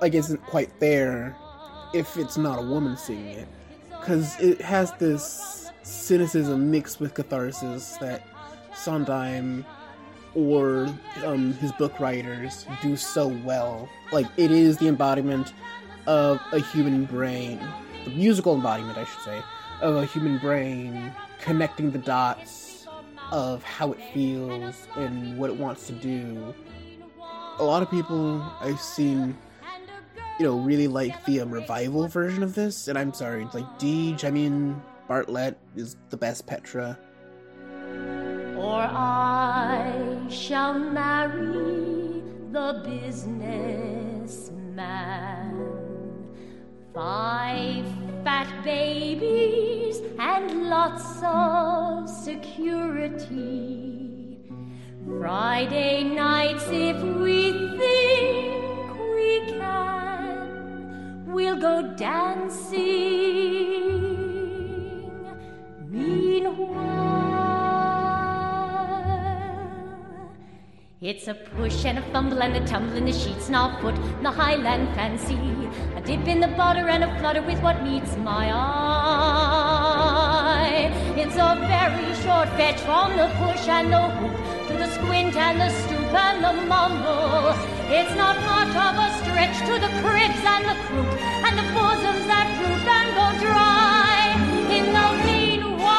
like, 0.00 0.14
isn't 0.14 0.42
quite 0.46 0.78
there 0.80 1.36
if 1.94 2.16
it's 2.16 2.36
not 2.36 2.58
a 2.58 2.62
woman 2.62 2.96
singing 2.96 3.26
it. 3.26 3.48
Because 3.90 4.38
it 4.40 4.60
has 4.62 4.92
this 4.94 5.59
cynicism 5.90 6.70
mixed 6.70 7.00
with 7.00 7.14
catharsis 7.14 7.96
that 7.98 8.26
Sondheim 8.74 9.64
or 10.34 10.88
um, 11.24 11.52
his 11.54 11.72
book 11.72 11.98
writers 11.98 12.66
do 12.80 12.96
so 12.96 13.28
well. 13.44 13.88
Like, 14.12 14.26
it 14.36 14.50
is 14.50 14.76
the 14.78 14.86
embodiment 14.86 15.52
of 16.06 16.40
a 16.52 16.60
human 16.60 17.04
brain, 17.04 17.60
the 18.04 18.10
musical 18.10 18.54
embodiment, 18.54 18.96
I 18.96 19.04
should 19.04 19.22
say, 19.22 19.42
of 19.80 19.96
a 19.96 20.06
human 20.06 20.38
brain 20.38 21.12
connecting 21.40 21.90
the 21.90 21.98
dots 21.98 22.86
of 23.32 23.62
how 23.62 23.92
it 23.92 23.98
feels 24.12 24.86
and 24.96 25.38
what 25.38 25.50
it 25.50 25.56
wants 25.56 25.86
to 25.88 25.92
do. 25.92 26.54
A 27.58 27.64
lot 27.64 27.82
of 27.82 27.90
people 27.90 28.42
I've 28.60 28.80
seen, 28.80 29.36
you 30.38 30.46
know, 30.46 30.58
really 30.58 30.88
like 30.88 31.24
the 31.26 31.40
um, 31.40 31.50
revival 31.50 32.08
version 32.08 32.42
of 32.42 32.54
this, 32.54 32.88
and 32.88 32.98
I'm 32.98 33.12
sorry, 33.12 33.46
like 33.52 33.78
D. 33.78 34.14
Jamin, 34.16 34.80
Bartlett 35.10 35.58
is 35.74 35.96
the 36.10 36.16
best 36.16 36.46
Petra. 36.46 36.96
Or 38.56 38.80
I 38.80 40.24
shall 40.30 40.78
marry 40.78 42.22
the 42.52 42.80
businessman. 42.84 44.38
Five 46.94 47.84
fat 48.22 48.62
babies 48.62 50.00
and 50.20 50.68
lots 50.68 51.20
of 51.24 52.08
security. 52.08 53.58
Friday 55.18 56.04
nights, 56.04 56.68
if 56.68 57.02
we 57.02 57.50
think 57.76 58.94
we 59.16 59.40
can, 59.58 61.26
we'll 61.26 61.58
go 61.58 61.82
dancing. 61.96 63.89
It's 71.02 71.28
a 71.28 71.34
push 71.34 71.86
and 71.86 71.98
a 71.98 72.02
fumble 72.12 72.42
and 72.42 72.54
a 72.54 72.66
tumble 72.66 72.94
in 72.94 73.06
the 73.06 73.12
sheets 73.12 73.46
and 73.46 73.56
a 73.56 73.74
foot, 73.80 73.94
the 74.22 74.30
Highland 74.30 74.94
fancy. 74.94 75.34
A 75.96 76.00
dip 76.02 76.28
in 76.28 76.40
the 76.40 76.48
butter 76.48 76.86
and 76.88 77.02
a 77.02 77.18
flutter 77.18 77.40
with 77.40 77.58
what 77.62 77.82
meets 77.82 78.18
my 78.18 78.52
eye. 78.52 78.60
It's 81.16 81.36
a 81.36 81.56
very 81.72 82.14
short 82.16 82.50
fetch 82.50 82.80
from 82.80 83.16
the 83.16 83.28
push 83.40 83.66
and 83.66 83.90
the 83.90 84.10
hoop 84.18 84.36
to 84.68 84.74
the 84.74 84.88
squint 84.88 85.36
and 85.36 85.58
the 85.58 85.70
stoop 85.70 86.12
and 86.12 86.44
the 86.44 86.52
mumble. 86.68 87.54
It's 87.88 88.14
not 88.14 88.36
much 88.44 88.76
of 88.76 88.98
a 89.00 89.10
stretch 89.24 89.58
to 89.68 89.78
the 89.80 89.88
cribs 90.04 90.44
and 90.44 90.64
the 90.68 90.76
croup 90.84 91.08
and 91.48 91.56
the 91.56 91.64
bosoms 91.72 92.26
that 92.28 92.46
droop 92.60 92.86
and 92.98 93.14
go 93.16 93.32
dry. 93.40 94.36
In 94.68 94.92
the 94.92 95.08
meanwhile, 95.24 95.96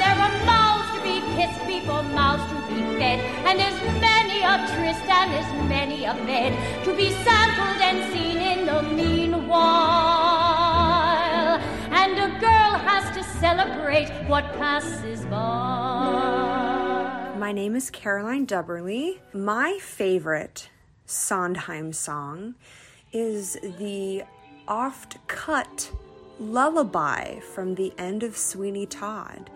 there 0.00 0.16
are 0.24 0.36
mouths 0.46 0.88
to 0.96 1.00
be 1.04 1.20
kissed 1.36 1.60
before 1.66 2.02
mouths 2.14 2.46
to 2.50 2.61
and 3.52 3.60
there's 3.60 4.00
many 4.00 4.40
a 4.40 4.56
tryst 4.74 5.06
and 5.10 5.30
there's 5.30 5.68
many 5.68 6.06
a 6.06 6.14
bed 6.24 6.84
to 6.84 6.96
be 6.96 7.10
sampled 7.10 7.82
and 7.82 8.10
seen 8.10 8.38
in 8.38 8.64
the 8.64 8.82
meanwhile. 8.82 9.60
And 11.90 12.18
a 12.18 12.28
girl 12.40 12.78
has 12.88 13.14
to 13.14 13.22
celebrate 13.40 14.08
what 14.26 14.44
passes 14.54 15.26
by. 15.26 16.30
My 17.38 17.52
name 17.52 17.76
is 17.76 17.90
Caroline 17.90 18.46
Dubberly. 18.46 19.18
My 19.34 19.76
favorite 19.82 20.70
Sondheim 21.04 21.92
song 21.92 22.54
is 23.12 23.58
the 23.62 24.24
oft 24.66 25.18
cut 25.28 25.92
lullaby 26.40 27.40
from 27.40 27.74
the 27.74 27.92
end 27.98 28.22
of 28.22 28.34
Sweeney 28.34 28.86
Todd. 28.86 29.50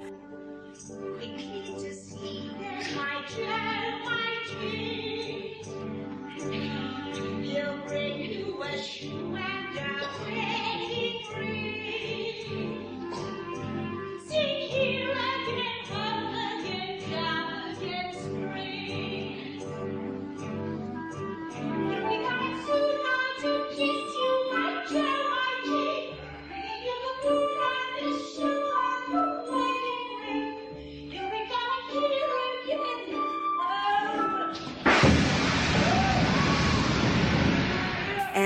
You 8.95 9.36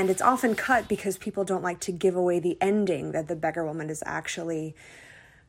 And 0.00 0.08
it's 0.08 0.22
often 0.22 0.54
cut 0.54 0.88
because 0.88 1.18
people 1.18 1.44
don't 1.44 1.62
like 1.62 1.78
to 1.80 1.92
give 1.92 2.16
away 2.16 2.38
the 2.38 2.56
ending 2.58 3.12
that 3.12 3.28
the 3.28 3.36
beggar 3.36 3.66
woman 3.66 3.90
is 3.90 4.02
actually 4.06 4.74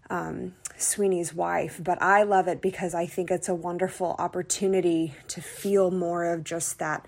um, 0.10 0.56
Sweeney's 0.76 1.34
wife. 1.34 1.80
But 1.82 2.02
I 2.02 2.24
love 2.24 2.50
it 2.50 2.62
because 2.62 2.94
I 2.94 3.06
think 3.06 3.32
it's 3.32 3.48
a 3.48 3.56
wonderful 3.56 4.14
opportunity 4.20 5.14
to 5.30 5.40
feel 5.42 5.90
more 5.90 6.26
of 6.26 6.44
just 6.44 6.80
that 6.80 7.06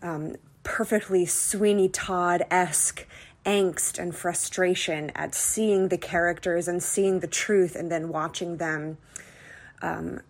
um, 0.00 0.36
perfectly 0.62 1.26
Sweeney 1.26 1.88
Todd 1.88 2.44
esque 2.52 3.04
angst 3.44 3.98
and 3.98 4.14
frustration 4.14 5.10
at 5.16 5.34
seeing 5.34 5.88
the 5.88 5.98
characters 5.98 6.68
and 6.68 6.80
seeing 6.80 7.18
the 7.18 7.26
truth 7.26 7.74
and 7.74 7.90
then 7.90 8.10
watching 8.10 8.58
them 8.58 8.96
um, 9.82 10.20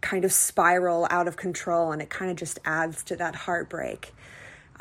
kind 0.00 0.24
of 0.24 0.32
spiral 0.32 1.06
out 1.10 1.28
of 1.28 1.36
control. 1.36 1.92
And 1.92 2.00
it 2.00 2.08
kind 2.08 2.30
of 2.30 2.38
just 2.38 2.58
adds 2.64 3.04
to 3.04 3.16
that 3.16 3.34
heartbreak. 3.34 4.14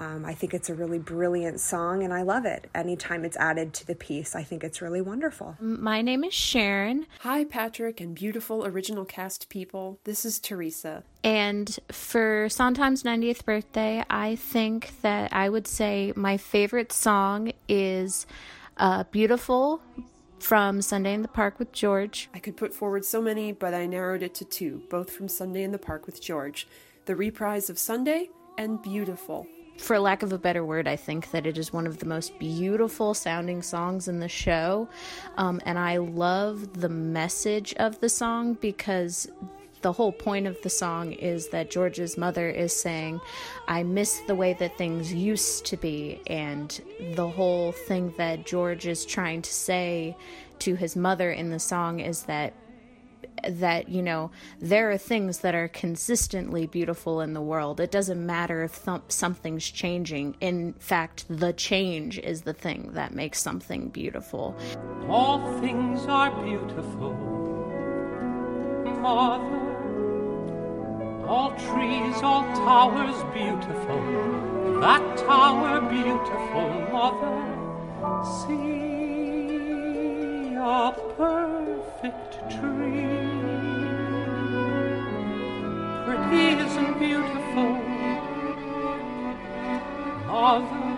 Um, 0.01 0.25
I 0.25 0.33
think 0.33 0.55
it's 0.55 0.67
a 0.67 0.73
really 0.73 0.97
brilliant 0.97 1.59
song 1.59 2.01
and 2.01 2.11
I 2.11 2.23
love 2.23 2.43
it. 2.43 2.67
Anytime 2.73 3.23
it's 3.23 3.37
added 3.37 3.71
to 3.75 3.85
the 3.85 3.93
piece, 3.93 4.35
I 4.35 4.41
think 4.41 4.63
it's 4.63 4.81
really 4.81 4.99
wonderful. 4.99 5.55
My 5.59 6.01
name 6.01 6.23
is 6.23 6.33
Sharon. 6.33 7.05
Hi, 7.19 7.43
Patrick 7.43 8.01
and 8.01 8.15
beautiful 8.15 8.65
original 8.65 9.05
cast 9.05 9.47
people. 9.49 9.99
This 10.03 10.25
is 10.25 10.39
Teresa. 10.39 11.03
And 11.23 11.77
for 11.91 12.49
Sondheim's 12.49 13.03
90th 13.03 13.45
birthday, 13.45 14.03
I 14.09 14.37
think 14.37 14.99
that 15.03 15.31
I 15.31 15.49
would 15.49 15.67
say 15.67 16.13
my 16.15 16.35
favorite 16.35 16.91
song 16.91 17.51
is 17.69 18.25
uh, 18.77 19.03
Beautiful 19.11 19.83
from 20.39 20.81
Sunday 20.81 21.13
in 21.13 21.21
the 21.21 21.27
Park 21.27 21.59
with 21.59 21.71
George. 21.71 22.27
I 22.33 22.39
could 22.39 22.57
put 22.57 22.73
forward 22.73 23.05
so 23.05 23.21
many, 23.21 23.51
but 23.51 23.75
I 23.75 23.85
narrowed 23.85 24.23
it 24.23 24.33
to 24.35 24.45
two, 24.45 24.81
both 24.89 25.11
from 25.11 25.27
Sunday 25.27 25.61
in 25.61 25.71
the 25.71 25.77
Park 25.77 26.07
with 26.07 26.19
George 26.19 26.67
the 27.05 27.15
reprise 27.15 27.69
of 27.69 27.77
Sunday 27.79 28.29
and 28.57 28.81
Beautiful. 28.81 29.47
For 29.81 29.99
lack 29.99 30.21
of 30.21 30.31
a 30.31 30.37
better 30.37 30.63
word, 30.63 30.87
I 30.87 30.95
think 30.95 31.31
that 31.31 31.47
it 31.47 31.57
is 31.57 31.73
one 31.73 31.87
of 31.87 31.97
the 31.97 32.05
most 32.05 32.37
beautiful 32.37 33.15
sounding 33.15 33.63
songs 33.63 34.07
in 34.07 34.19
the 34.19 34.29
show. 34.29 34.87
Um, 35.37 35.59
and 35.65 35.79
I 35.79 35.97
love 35.97 36.79
the 36.79 36.87
message 36.87 37.73
of 37.73 37.99
the 37.99 38.07
song 38.07 38.53
because 38.53 39.27
the 39.81 39.91
whole 39.91 40.11
point 40.11 40.45
of 40.45 40.61
the 40.61 40.69
song 40.69 41.13
is 41.13 41.49
that 41.49 41.71
George's 41.71 42.15
mother 42.15 42.47
is 42.47 42.79
saying, 42.79 43.21
I 43.67 43.81
miss 43.81 44.21
the 44.27 44.35
way 44.35 44.53
that 44.59 44.77
things 44.77 45.11
used 45.11 45.65
to 45.65 45.77
be. 45.77 46.21
And 46.27 46.79
the 47.15 47.27
whole 47.27 47.71
thing 47.71 48.13
that 48.17 48.45
George 48.45 48.85
is 48.85 49.03
trying 49.03 49.41
to 49.41 49.51
say 49.51 50.15
to 50.59 50.75
his 50.75 50.95
mother 50.95 51.31
in 51.31 51.49
the 51.49 51.59
song 51.59 52.01
is 52.01 52.21
that 52.23 52.53
that 53.49 53.89
you 53.89 54.01
know 54.01 54.31
there 54.59 54.89
are 54.91 54.97
things 54.97 55.39
that 55.39 55.55
are 55.55 55.67
consistently 55.67 56.65
beautiful 56.67 57.21
in 57.21 57.33
the 57.33 57.41
world 57.41 57.79
it 57.79 57.91
doesn't 57.91 58.23
matter 58.25 58.63
if 58.63 58.83
th- 58.85 59.01
something's 59.09 59.69
changing 59.69 60.35
in 60.41 60.73
fact 60.73 61.25
the 61.29 61.53
change 61.53 62.17
is 62.19 62.41
the 62.43 62.53
thing 62.53 62.89
that 62.93 63.13
makes 63.13 63.41
something 63.41 63.89
beautiful 63.89 64.55
All 65.09 65.39
things 65.61 66.05
are 66.07 66.31
beautiful, 66.43 67.13
Mother. 68.85 69.59
All 71.27 71.51
trees, 71.51 72.15
all 72.23 72.43
towers 72.55 73.15
beautiful, 73.33 74.81
that 74.81 75.17
tower 75.17 75.81
beautiful, 75.81 76.69
Mother. 76.91 77.43
See 78.39 80.55
a 80.55 80.93
perfect 81.17 82.51
tree. 82.51 83.40
Pretty 86.11 86.61
isn't 86.61 86.99
beautiful, 86.99 87.71
Mother. 90.27 90.97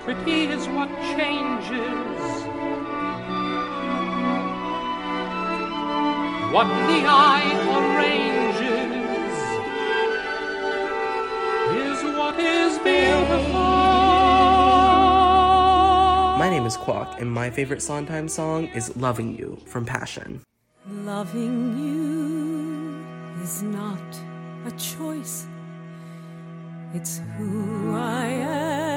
Pretty 0.00 0.46
is 0.46 0.66
what 0.66 0.88
changes. 1.14 2.20
What 6.52 6.66
the 6.88 7.00
eye 7.06 7.46
arranges 7.76 9.38
is 11.70 12.02
what 12.18 12.36
is 12.40 12.78
beautiful. 12.78 13.60
My 16.36 16.48
name 16.50 16.66
is 16.66 16.76
Quack, 16.76 17.20
and 17.20 17.30
my 17.30 17.50
favorite 17.50 17.80
Sondheim 17.80 18.28
song 18.28 18.66
is 18.74 18.96
Loving 18.96 19.38
You 19.38 19.56
from 19.66 19.84
Passion. 19.84 20.40
Loving 20.88 21.78
you 21.78 22.05
is 23.46 23.62
not 23.62 24.10
a 24.64 24.70
choice, 24.72 25.46
it's 26.94 27.20
who 27.36 27.92
I 27.94 28.26
am. 28.26 28.96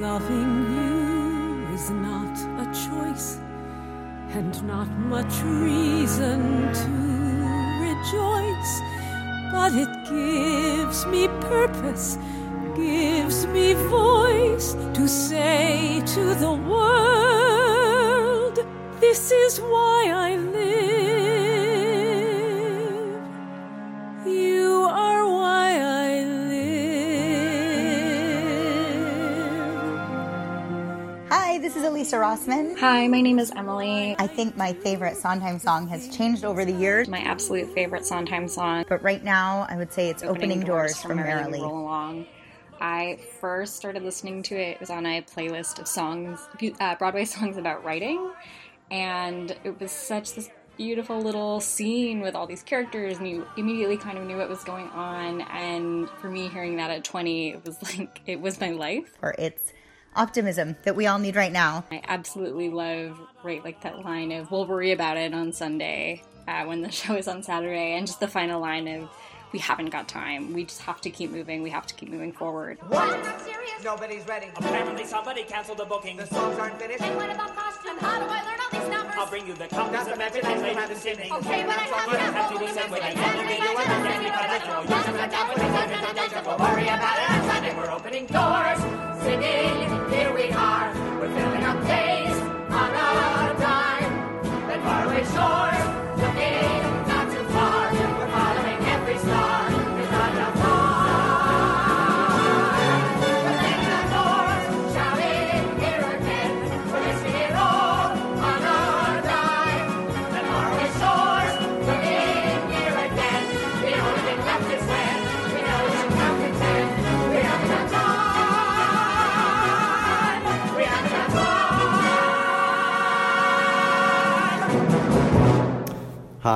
Loving 0.00 0.52
you 0.76 1.74
is 1.74 1.90
not 1.90 2.34
a 2.64 2.66
choice, 2.86 3.28
and 4.36 4.52
not 4.62 4.88
much 5.14 5.34
reason 5.42 6.38
to 6.82 6.90
rejoice, 7.86 8.72
but 9.54 9.72
it 9.84 9.92
gives 10.08 10.98
me 11.06 11.22
purpose 11.54 12.16
gives 12.76 13.44
me 13.48 13.74
voice 13.74 14.76
to 14.94 15.08
say 15.08 16.00
to 16.14 16.34
the 16.44 16.52
world, 16.72 18.56
This 19.00 19.32
is 19.32 19.60
why 19.60 20.10
I 20.28 20.30
Elisa 32.12 32.48
Rossman. 32.48 32.76
Hi, 32.80 33.06
my 33.06 33.20
name 33.20 33.38
is 33.38 33.52
Emily. 33.54 34.16
I 34.18 34.26
think 34.26 34.56
my 34.56 34.72
favorite 34.72 35.16
Sondheim 35.16 35.60
song 35.60 35.86
has 35.86 36.08
changed 36.08 36.44
over 36.44 36.64
the 36.64 36.72
years. 36.72 37.06
My 37.06 37.20
absolute 37.20 37.72
favorite 37.72 38.04
Sondheim 38.04 38.48
song. 38.48 38.84
But 38.88 39.00
right 39.04 39.22
now, 39.22 39.64
I 39.70 39.76
would 39.76 39.92
say 39.92 40.10
it's 40.10 40.24
Opening, 40.24 40.58
Doors, 40.58 41.00
from 41.00 41.18
Merrily 41.18 41.42
Merrily. 41.42 41.60
Roll 41.60 41.82
Along. 41.82 42.26
I 42.80 43.20
first 43.40 43.76
started 43.76 44.02
listening 44.02 44.42
to 44.44 44.56
it, 44.56 44.70
it 44.70 44.80
was 44.80 44.90
on 44.90 45.06
a 45.06 45.22
playlist 45.22 45.78
of 45.78 45.86
songs, 45.86 46.40
uh, 46.80 46.96
Broadway 46.96 47.24
songs 47.26 47.56
about 47.56 47.84
writing, 47.84 48.32
and 48.90 49.56
it 49.62 49.78
was 49.78 49.92
such 49.92 50.34
this 50.34 50.50
beautiful 50.76 51.20
little 51.20 51.60
scene 51.60 52.22
with 52.22 52.34
all 52.34 52.48
these 52.48 52.64
characters, 52.64 53.18
and 53.18 53.28
you 53.28 53.46
immediately 53.56 53.96
kind 53.96 54.18
of 54.18 54.24
knew 54.24 54.36
what 54.36 54.48
was 54.48 54.64
going 54.64 54.88
on. 54.88 55.42
And 55.42 56.10
for 56.20 56.28
me, 56.28 56.48
hearing 56.48 56.74
that 56.78 56.90
at 56.90 57.04
20, 57.04 57.50
it 57.50 57.64
was 57.64 57.80
like, 57.96 58.20
it 58.26 58.40
was 58.40 58.58
my 58.58 58.70
life. 58.70 59.16
Or 59.22 59.32
it's 59.38 59.72
optimism 60.16 60.76
that 60.84 60.96
we 60.96 61.06
all 61.06 61.18
need 61.18 61.36
right 61.36 61.52
now. 61.52 61.84
I 61.90 62.02
absolutely 62.06 62.68
love, 62.70 63.18
right, 63.42 63.62
like 63.64 63.80
that 63.82 64.04
line 64.04 64.32
of, 64.32 64.50
we'll 64.50 64.66
worry 64.66 64.92
about 64.92 65.16
it 65.16 65.34
on 65.34 65.52
Sunday 65.52 66.22
uh, 66.48 66.64
when 66.64 66.82
the 66.82 66.90
show 67.00 67.16
is 67.16 67.28
on 67.28 67.42
Saturday, 67.42 67.92
and 67.92 68.06
just 68.06 68.20
the 68.20 68.28
final 68.28 68.60
line 68.60 68.88
of, 68.88 69.08
we 69.52 69.58
haven't 69.58 69.90
got 69.90 70.06
time. 70.06 70.52
We 70.52 70.64
just 70.64 70.80
have 70.82 71.00
to 71.00 71.10
keep 71.10 71.32
moving. 71.32 71.62
We 71.62 71.70
have 71.70 71.86
to 71.88 71.94
keep 71.94 72.08
moving 72.08 72.32
forward. 72.32 72.78
What? 72.86 73.02
I'm 73.02 73.22
not 73.24 73.40
serious. 73.40 73.82
Nobody's 73.82 74.24
ready. 74.28 74.46
Apparently 74.54 75.04
somebody 75.04 75.42
canceled 75.42 75.78
the 75.78 75.84
booking. 75.86 76.16
The 76.16 76.26
songs 76.26 76.56
aren't 76.56 76.78
finished. 76.78 77.02
And 77.02 77.16
what 77.16 77.30
about 77.30 77.56
costume? 77.56 77.98
How 77.98 78.20
do 78.20 78.26
I 78.26 78.49
I'll 79.20 79.28
bring 79.28 79.46
you 79.46 79.52
the 79.52 79.68
copies 79.68 80.08
of 80.08 80.16
Magic 80.16 80.40
That's 80.40 80.62
and 80.62 80.78
the 80.78 80.80
Lady 80.80 80.94
Sydney. 80.94 81.30
Okay, 81.30 81.62
but 81.66 81.76
I 81.76 81.84
have 81.92 82.10
to 82.10 82.16
have 82.16 82.34
have 82.34 82.48
to 82.52 82.58
do 82.58 82.64
all 82.64 82.72
some 82.72 82.88
the 82.88 82.92
way. 82.96 83.00
We'll 86.46 86.56
worry 86.56 86.88
about 86.88 87.18
it 87.20 87.28
on 87.28 87.40
Sunday. 87.50 87.76
We're 87.76 87.90
opening 87.90 88.24
doors, 88.32 88.80
singing. 89.20 89.76
Here 90.08 90.32
we 90.32 90.48
are. 90.56 90.88
We're 91.20 91.28
filling 91.36 91.64
up 91.68 91.86
days 91.86 92.32
on 92.72 92.90
a 92.96 93.60
dime. 93.60 94.08
Then 94.68 94.80
faraway 94.88 95.24
shores, 95.36 95.79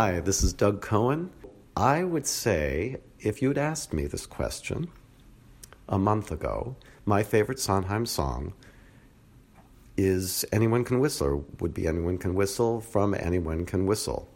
Hi, 0.05 0.21
this 0.21 0.43
is 0.43 0.53
Doug 0.53 0.83
Cohen. 0.83 1.31
I 1.75 2.05
would 2.05 2.27
say 2.27 2.99
if 3.21 3.41
you'd 3.41 3.57
asked 3.57 3.95
me 3.95 4.07
this 4.07 4.27
question 4.27 4.89
a 5.89 5.99
month 5.99 6.31
ago, 6.31 6.77
my 7.07 7.23
favorite 7.23 7.59
Sondheim 7.59 8.05
song 8.05 8.53
is 9.97 10.45
Anyone 10.53 10.85
Can 10.85 11.01
Whistle, 11.01 11.27
or 11.27 11.37
would 11.59 11.73
be 11.73 11.87
Anyone 11.87 12.19
Can 12.19 12.35
Whistle 12.35 12.83
from 12.83 13.15
Anyone 13.15 13.65
Can 13.65 13.87
Whistle. 13.87 14.29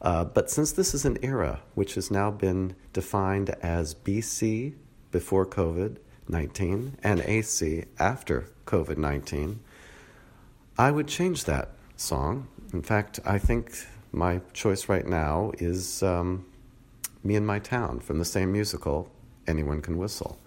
Uh, 0.00 0.24
but 0.24 0.50
since 0.50 0.72
this 0.72 0.92
is 0.92 1.04
an 1.04 1.18
era 1.22 1.60
which 1.76 1.94
has 1.94 2.10
now 2.10 2.32
been 2.32 2.74
defined 2.92 3.50
as 3.62 3.94
BC 3.94 4.74
before 5.12 5.46
COVID 5.46 5.98
19 6.26 6.98
and 7.04 7.20
AC 7.20 7.84
after 7.96 8.50
COVID 8.66 8.96
19, 8.96 9.60
I 10.76 10.90
would 10.90 11.06
change 11.06 11.44
that 11.44 11.76
song. 11.96 12.48
In 12.72 12.82
fact, 12.82 13.20
I 13.24 13.38
think 13.38 13.86
my 14.12 14.40
choice 14.52 14.88
right 14.88 15.06
now 15.06 15.52
is 15.58 16.02
um, 16.02 16.44
Me 17.24 17.34
and 17.34 17.46
My 17.46 17.58
Town 17.58 17.98
from 17.98 18.18
the 18.18 18.24
same 18.24 18.52
musical, 18.52 19.10
Anyone 19.46 19.80
Can 19.80 19.96
Whistle. 19.96 20.38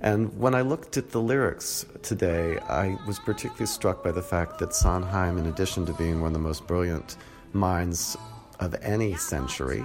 And 0.00 0.38
when 0.38 0.54
I 0.54 0.62
looked 0.62 0.96
at 0.96 1.10
the 1.10 1.20
lyrics 1.20 1.86
today, 2.02 2.58
I 2.58 2.98
was 3.06 3.18
particularly 3.18 3.66
struck 3.66 4.02
by 4.02 4.12
the 4.12 4.22
fact 4.22 4.58
that 4.58 4.74
Sondheim, 4.74 5.38
in 5.38 5.46
addition 5.46 5.86
to 5.86 5.94
being 5.94 6.20
one 6.20 6.28
of 6.28 6.32
the 6.34 6.38
most 6.38 6.66
brilliant 6.66 7.16
minds 7.52 8.16
of 8.60 8.74
any 8.82 9.14
century, 9.14 9.82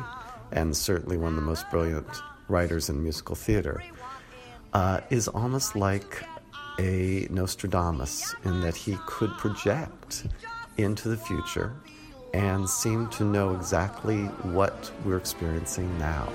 and 0.51 0.75
certainly 0.75 1.17
one 1.17 1.29
of 1.29 1.35
the 1.35 1.41
most 1.41 1.69
brilliant 1.69 2.07
writers 2.49 2.89
in 2.89 3.01
musical 3.01 3.35
theater, 3.35 3.81
uh, 4.73 4.99
is 5.09 5.27
almost 5.27 5.75
like 5.75 6.23
a 6.79 7.27
Nostradamus 7.29 8.35
in 8.43 8.61
that 8.61 8.75
he 8.75 8.97
could 9.05 9.31
project 9.37 10.27
into 10.77 11.09
the 11.09 11.17
future 11.17 11.73
and 12.33 12.69
seem 12.69 13.07
to 13.09 13.23
know 13.23 13.53
exactly 13.53 14.23
what 14.55 14.91
we're 15.03 15.17
experiencing 15.17 15.97
now. 15.97 16.27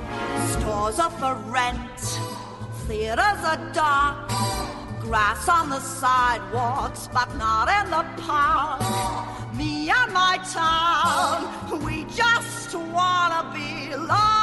Stores 0.46 0.98
are 0.98 1.10
for 1.10 1.34
rent, 1.50 2.00
theaters 2.86 3.42
are 3.44 3.72
dark, 3.72 4.28
grass 5.00 5.48
on 5.48 5.70
the 5.70 5.80
sidewalks, 5.80 7.08
but 7.12 7.34
not 7.36 7.68
in 7.68 7.90
the 7.90 8.22
park. 8.22 8.80
Me 9.56 9.90
and 9.90 10.12
my 10.12 10.38
town, 10.52 11.84
we 11.84 12.04
just 12.04 12.74
wanna 12.74 13.50
belong. 13.54 14.35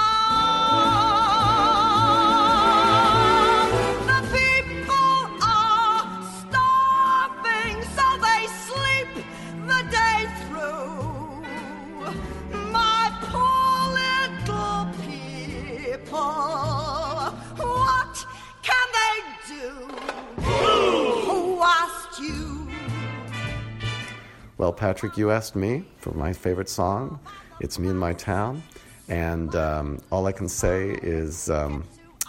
Well, 24.63 24.71
Patrick, 24.71 25.17
you 25.17 25.29
asked 25.29 25.57
me 25.57 25.83
for 25.97 26.13
my 26.13 26.31
favorite 26.31 26.69
song. 26.69 27.19
It's 27.59 27.77
Me 27.77 27.89
and 27.89 27.99
My 27.99 28.13
Town. 28.13 28.63
And 29.09 29.53
um, 29.57 29.99
all 30.09 30.25
I 30.25 30.31
can 30.31 30.47
say 30.47 30.91
is, 31.03 31.49
um, 31.49 31.83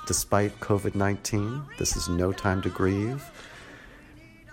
despite 0.09 0.59
COVID 0.59 0.97
19, 0.97 1.63
this 1.79 1.97
is 1.97 2.09
no 2.09 2.33
time 2.33 2.61
to 2.63 2.69
grieve. 2.71 3.23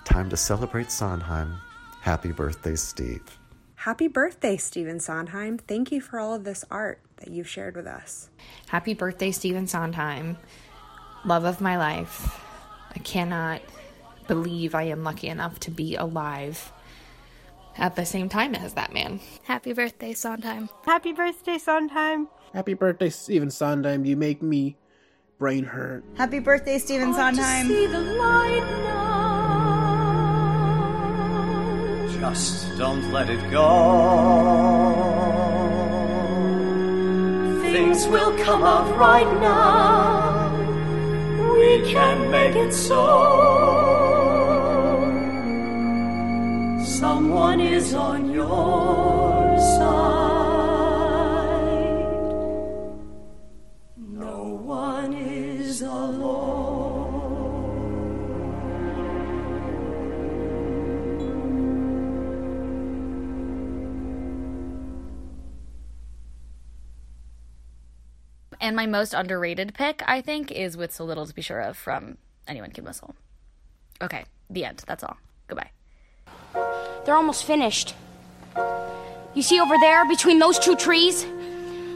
Time 0.06 0.30
to 0.30 0.38
celebrate 0.38 0.92
Sondheim. 0.92 1.56
Happy 2.02 2.32
birthday, 2.32 2.76
Steve. 2.76 3.40
Happy 3.74 4.08
birthday, 4.08 4.58
Stephen 4.58 5.00
Sondheim. 5.00 5.58
Thank 5.58 5.92
you 5.92 6.02
for 6.02 6.20
all 6.20 6.36
of 6.36 6.44
this 6.44 6.64
art 6.70 7.02
that 7.16 7.32
you've 7.32 7.50
shared 7.50 7.76
with 7.76 7.88
us. 7.88 8.30
Happy 8.68 8.94
birthday, 8.94 9.32
Stephen 9.32 9.66
Sondheim. 9.66 10.38
Love 11.26 11.46
of 11.46 11.60
my 11.60 11.78
life. 11.78 12.46
I 12.96 13.00
cannot 13.00 13.64
believe 14.28 14.76
I 14.76 14.84
am 14.84 15.04
lucky 15.04 15.30
enough 15.30 15.60
to 15.62 15.72
be 15.72 15.96
alive 15.96 16.72
at 17.78 17.96
the 17.96 18.06
same 18.06 18.30
time 18.30 18.56
as 18.56 18.74
that 18.74 18.94
man. 18.94 19.20
Happy 19.44 19.74
birthday, 19.74 20.14
Sondheim. 20.14 20.70
Happy 20.86 21.14
birthday, 21.14 21.58
Sondheim. 21.58 22.28
Happy 22.54 22.74
birthday, 22.74 23.10
Stephen 23.10 23.52
Sondheim. 23.52 24.06
You 24.06 24.16
make 24.18 24.42
me 24.42 24.78
brain 25.38 25.64
hurt. 25.64 26.04
Happy 26.16 26.40
birthday, 26.40 26.78
Stephen 26.78 27.14
Sondheim. 27.14 27.68
Just 32.20 32.78
don't 32.78 33.12
let 33.12 33.30
it 33.30 33.42
go. 33.50 33.72
Things 37.72 38.06
will 38.08 38.38
come 38.44 38.64
out 38.64 38.96
right 38.98 39.26
now. 39.42 40.52
We 41.54 41.82
can 41.92 42.30
make 42.30 42.56
it 42.56 42.74
so. 42.74 43.91
Someone 47.02 47.60
is 47.60 47.96
on 47.96 48.30
your 48.30 49.58
side. 49.58 49.82
No 53.98 54.62
one 54.64 55.12
is 55.16 55.82
alone. 55.82 56.22
And 68.60 68.76
my 68.76 68.86
most 68.86 69.16
underrated 69.16 69.74
pick, 69.74 70.04
I 70.06 70.22
think, 70.22 70.52
is 70.52 70.78
with 70.78 70.94
So 70.94 71.04
Little 71.04 71.26
to 71.26 71.34
Be 71.34 71.42
Sure 71.42 71.62
of 71.62 71.76
from 71.76 72.20
Anyone 72.48 72.70
Can 72.70 72.86
Whistle. 72.86 73.16
Okay, 74.00 74.26
the 74.52 74.66
end. 74.66 74.84
That's 74.86 75.04
all. 75.04 75.18
Goodbye. 75.48 75.72
They're 77.06 77.16
almost 77.16 77.46
finished. 77.46 77.96
You 79.34 79.42
see 79.42 79.60
over 79.60 79.76
there, 79.80 80.08
between 80.08 80.40
those 80.40 80.60
two 80.60 80.76
trees? 80.76 81.26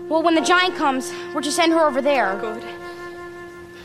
Well, 0.09 0.23
when 0.23 0.35
the 0.35 0.41
giant 0.41 0.75
comes, 0.75 1.11
we're 1.33 1.41
to 1.41 1.51
send 1.51 1.73
her 1.73 1.85
over 1.85 2.01
there. 2.01 2.37
Good. 2.39 2.63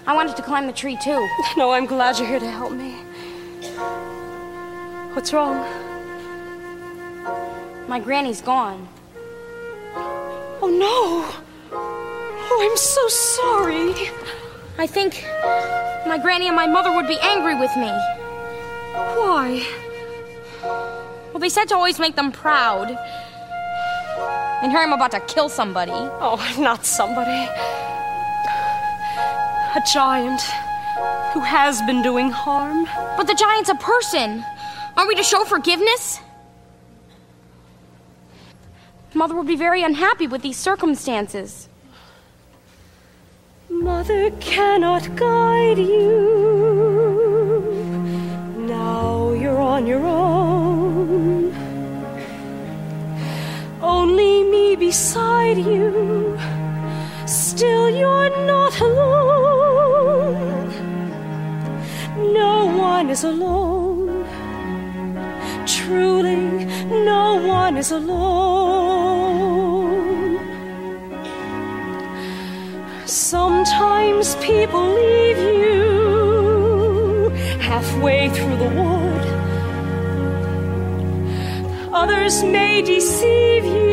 I 0.06 0.14
wanted 0.14 0.36
to 0.36 0.42
climb 0.42 0.66
the 0.66 0.72
tree 0.72 0.96
too. 1.02 1.28
No, 1.56 1.72
I'm 1.72 1.86
glad 1.86 2.18
you're 2.18 2.28
here 2.28 2.40
to 2.40 2.50
help 2.50 2.72
me. 2.72 2.92
What's 5.14 5.32
wrong? 5.32 5.56
My 7.88 7.98
granny's 7.98 8.40
gone. 8.40 8.88
Oh 10.62 10.68
no! 10.70 11.26
Oh, 11.72 12.68
I'm 12.70 12.76
so 12.76 13.08
sorry. 13.08 14.10
I 14.78 14.86
think 14.86 15.24
my 16.06 16.18
granny 16.22 16.46
and 16.46 16.56
my 16.56 16.66
mother 16.66 16.92
would 16.94 17.08
be 17.08 17.18
angry 17.20 17.54
with 17.54 17.74
me. 17.76 17.90
Why? 18.94 19.66
Well, 21.32 21.38
they 21.38 21.48
said 21.48 21.66
to 21.66 21.76
always 21.76 21.98
make 21.98 22.16
them 22.16 22.32
proud. 22.32 22.90
And 24.62 24.72
here 24.72 24.80
I'm 24.80 24.92
about 24.92 25.12
to 25.12 25.20
kill 25.20 25.48
somebody. 25.48 25.92
Oh, 25.92 26.38
not 26.58 26.84
somebody. 26.84 27.48
A 29.76 29.82
giant 29.92 30.42
who 31.32 31.40
has 31.40 31.80
been 31.82 32.02
doing 32.02 32.30
harm. 32.30 32.86
But 33.16 33.26
the 33.26 33.34
giant's 33.34 33.70
a 33.70 33.76
person. 33.76 34.44
Aren't 34.96 35.08
we 35.08 35.14
to 35.14 35.22
show 35.22 35.44
forgiveness? 35.44 36.20
Mother 39.14 39.34
would 39.36 39.46
be 39.46 39.56
very 39.56 39.82
unhappy 39.82 40.26
with 40.26 40.42
these 40.42 40.56
circumstances. 40.56 41.68
Mother 43.68 44.30
cannot 44.40 45.14
guide 45.16 45.78
you. 45.78 46.40
Now 48.58 49.30
you're 49.32 49.60
on 49.60 49.86
your 49.86 50.04
own. 50.04 50.39
Beside 54.90 55.58
you. 55.72 56.36
Still, 57.24 57.86
you're 58.00 58.32
not 58.54 58.74
alone. 58.88 60.68
No 62.42 62.54
one 62.90 63.06
is 63.08 63.22
alone. 63.22 64.26
Truly, 65.76 66.42
no 67.12 67.24
one 67.60 67.76
is 67.76 67.90
alone. 67.92 68.80
Sometimes 73.06 74.34
people 74.50 74.84
leave 75.00 75.40
you 75.60 77.30
halfway 77.68 78.22
through 78.34 78.56
the 78.64 78.70
wood. 78.78 79.24
Others 82.02 82.34
may 82.42 82.82
deceive 82.82 83.64
you. 83.64 83.89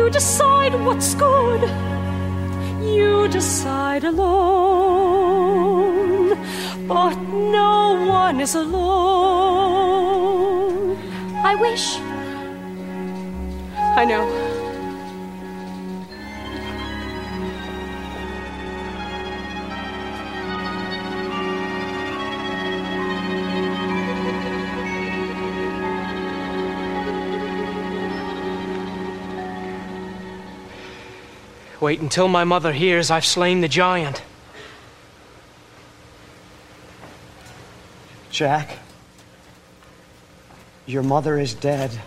You 0.00 0.08
decide 0.08 0.74
what's 0.86 1.14
good. 1.14 1.60
You 2.82 3.28
decide 3.28 4.04
alone. 4.04 4.30
But 6.88 7.16
no 7.18 8.06
one 8.08 8.40
is 8.40 8.54
alone. 8.54 8.86
I 11.44 11.54
wish. 11.54 11.98
I 14.00 14.06
know. 14.06 14.49
Wait 31.80 32.00
until 32.00 32.28
my 32.28 32.44
mother 32.44 32.72
hears 32.72 33.10
I've 33.10 33.24
slain 33.24 33.62
the 33.62 33.68
giant. 33.68 34.22
Jack, 38.30 38.78
your 40.86 41.02
mother 41.02 41.38
is 41.38 41.54
dead. 41.54 41.98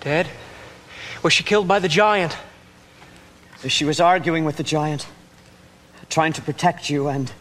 Dead? 0.00 0.28
Was 1.22 1.32
she 1.32 1.42
killed 1.42 1.66
by 1.66 1.78
the 1.78 1.88
giant? 1.88 2.36
She 3.66 3.86
was 3.86 3.98
arguing 3.98 4.44
with 4.44 4.58
the 4.58 4.62
giant, 4.62 5.06
trying 6.10 6.34
to 6.34 6.42
protect 6.42 6.90
you, 6.90 7.08
and 7.08 7.32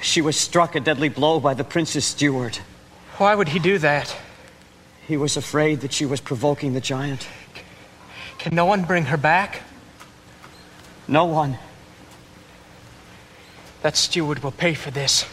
she 0.00 0.22
was 0.22 0.36
struck 0.36 0.74
a 0.74 0.80
deadly 0.80 1.10
blow 1.10 1.40
by 1.40 1.52
the 1.52 1.64
prince's 1.64 2.06
steward. 2.06 2.58
Why 3.18 3.34
would 3.34 3.48
he 3.48 3.58
do 3.58 3.76
that? 3.78 4.16
He 5.06 5.18
was 5.18 5.36
afraid 5.36 5.82
that 5.82 5.92
she 5.92 6.06
was 6.06 6.20
provoking 6.22 6.72
the 6.72 6.80
giant. 6.80 7.28
Can 8.44 8.54
no 8.54 8.66
one 8.66 8.82
bring 8.82 9.06
her 9.06 9.16
back? 9.16 9.62
No 11.08 11.24
one. 11.24 11.56
That 13.80 13.96
steward 13.96 14.42
will 14.42 14.52
pay 14.52 14.74
for 14.74 14.90
this. 14.90 15.24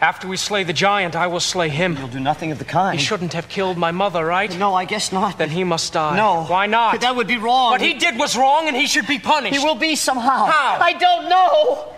After 0.00 0.26
we 0.26 0.38
slay 0.38 0.64
the 0.64 0.72
giant, 0.72 1.16
I 1.16 1.26
will 1.26 1.38
slay 1.38 1.68
him. 1.68 1.98
You'll 1.98 2.08
do 2.08 2.20
nothing 2.20 2.50
of 2.50 2.58
the 2.58 2.64
kind. 2.64 2.98
He 2.98 3.04
shouldn't 3.04 3.34
have 3.34 3.50
killed 3.50 3.76
my 3.76 3.90
mother, 3.90 4.24
right? 4.24 4.50
No, 4.58 4.72
I 4.72 4.86
guess 4.86 5.12
not. 5.12 5.36
Then 5.36 5.50
he 5.50 5.64
must 5.64 5.92
die. 5.92 6.16
No. 6.16 6.44
Why 6.44 6.64
not? 6.64 7.02
That 7.02 7.14
would 7.14 7.26
be 7.26 7.36
wrong. 7.36 7.72
What 7.72 7.82
he 7.82 7.92
did 7.92 8.18
was 8.18 8.38
wrong 8.38 8.68
and 8.68 8.76
he 8.76 8.86
should 8.86 9.06
be 9.06 9.18
punished. 9.18 9.54
He 9.54 9.62
will 9.62 9.74
be 9.74 9.94
somehow. 9.94 10.46
How? 10.46 10.78
I 10.80 10.94
don't 10.94 11.28
know. 11.28 11.92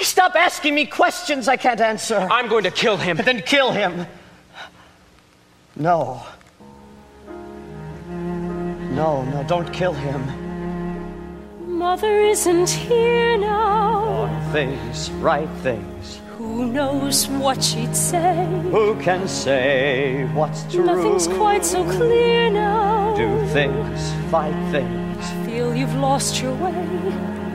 Stop 0.00 0.34
asking 0.34 0.74
me 0.74 0.84
questions 0.84 1.46
I 1.46 1.56
can't 1.56 1.80
answer. 1.80 2.16
I'm 2.18 2.48
going 2.48 2.64
to 2.64 2.72
kill 2.72 2.96
him. 2.96 3.18
Then 3.18 3.40
kill 3.42 3.70
him. 3.70 4.08
No. 5.76 6.26
No, 8.90 9.22
no, 9.22 9.42
don't 9.44 9.72
kill 9.72 9.92
him. 9.92 10.20
Mother 11.78 12.20
isn't 12.20 12.68
here 12.68 13.38
now. 13.38 14.28
Things, 14.52 15.10
right 15.12 15.48
things. 15.62 16.20
Who 16.36 16.66
knows 16.66 17.28
what 17.28 17.62
she'd 17.62 17.94
say? 17.94 18.46
Who 18.70 18.96
can 19.00 19.28
say 19.28 20.24
what's 20.34 20.64
true? 20.72 20.84
Nothing's 20.84 21.28
quite 21.28 21.64
so 21.64 21.84
clear 21.84 22.50
now. 22.50 23.14
Do 23.16 23.46
things, 23.48 24.12
fight 24.30 24.54
things. 24.70 25.24
Feel 25.46 25.72
you've 25.74 25.94
lost 25.94 26.42
your 26.42 26.54
way. 26.56 26.86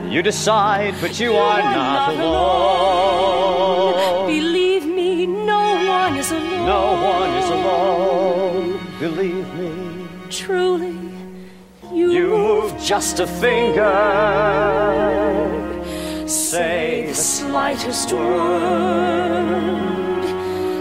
You 0.08 0.22
decide, 0.22 0.94
but 1.00 1.18
you 1.20 1.34
are 1.34 1.60
not 1.60 2.14
alone. 2.14 4.28
Believe 4.28 4.86
me, 4.86 5.26
no 5.26 5.84
one 5.88 6.16
is 6.16 6.30
alone. 6.30 6.64
No 6.64 6.92
one 7.14 7.30
is 7.42 7.50
alone. 7.50 8.78
Believe 9.00 9.54
me. 9.54 10.06
Truly, 10.30 10.96
you, 12.10 12.12
You 12.12 12.28
move 12.30 12.72
just 12.82 13.20
a 13.20 13.26
finger. 13.26 13.94
Say 16.26 17.06
the 17.08 17.14
slightest 17.14 18.12
word. 18.12 19.76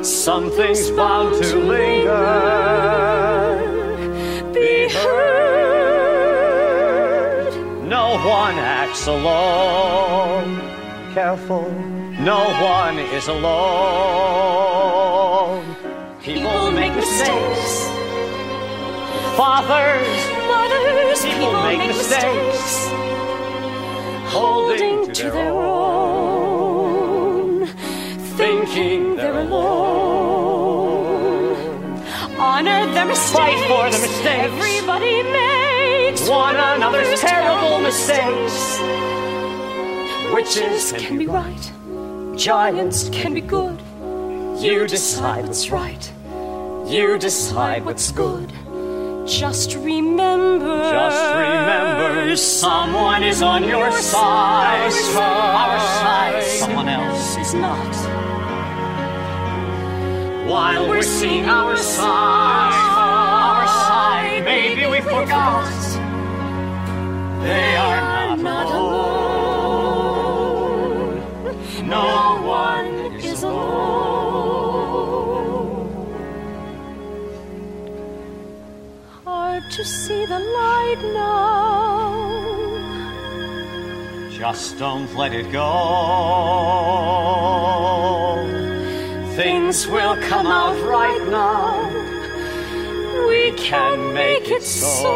something's 0.03 0.89
bound 0.91 1.35
to 1.43 1.57
linger. 1.57 2.25
Be 4.53 4.89
heard. 4.89 5.25
No 7.87 8.17
one 8.25 8.55
acts 8.57 9.07
alone. 9.07 10.59
Careful, 11.13 11.69
no 12.19 12.43
one 12.61 12.97
is 12.99 13.27
alone. 13.27 14.45
People 16.21 16.71
make 16.71 16.93
mistakes. 16.95 17.87
Fathers, 19.37 20.34
Mothers, 20.75 21.23
people 21.25 21.53
make 21.63 21.87
mistakes. 21.87 22.89
Holding 24.31 25.11
to 25.13 25.31
their 25.31 25.49
own. 25.49 27.67
Thinking 28.37 29.15
they're 29.15 29.39
alone. 29.39 30.75
Honor 32.37 32.85
their 32.93 33.05
mistakes. 33.05 33.31
Fight 33.31 33.57
for 33.67 33.89
the 33.89 33.97
mistakes. 33.99 34.27
Everybody 34.27 35.23
makes 35.23 36.27
One 36.27 36.55
another's 36.55 37.19
terrible 37.21 37.79
mistakes. 37.79 38.79
Witches 40.33 40.91
can 40.97 41.17
be 41.17 41.27
right. 41.27 41.71
Giants 42.35 43.07
can 43.09 43.33
be 43.33 43.41
good. 43.41 43.79
You 44.61 44.85
decide 44.87 45.45
what's 45.45 45.69
right. 45.69 46.11
You 46.85 47.17
decide 47.17 47.85
what's 47.85 48.11
good. 48.11 48.51
Just 49.25 49.75
remember. 49.77 50.91
Just 50.91 51.33
remember, 51.33 52.35
someone 52.37 53.23
is 53.23 53.41
on 53.41 53.63
your 53.63 53.91
side. 53.91 54.91
Our 55.15 55.79
side, 55.79 56.43
someone 56.43 56.87
else 56.87 57.35
is 57.37 57.55
not. 57.55 57.95
While 60.47 60.87
we're 60.87 61.01
seeing 61.01 61.45
our 61.45 61.75
side, 61.75 62.05
our 62.05 63.67
side, 63.67 64.43
maybe 64.45 64.85
we 64.85 65.01
forgot. 65.01 65.84
The 80.35 80.43
light 80.61 81.01
now. 81.13 81.55
Just 84.29 84.77
don't 84.77 85.13
let 85.15 85.33
it 85.33 85.51
go. 85.51 85.69
Things 89.35 89.87
will 89.87 90.17
come 90.31 90.47
out 90.47 90.77
right 90.97 91.25
now. 91.29 91.89
We 93.29 93.51
can 93.53 94.13
make 94.13 94.49
it 94.49 94.63
so. 94.63 95.13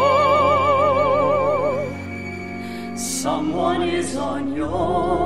Someone 2.96 3.84
is 3.84 4.16
on 4.16 4.54
your 4.56 5.19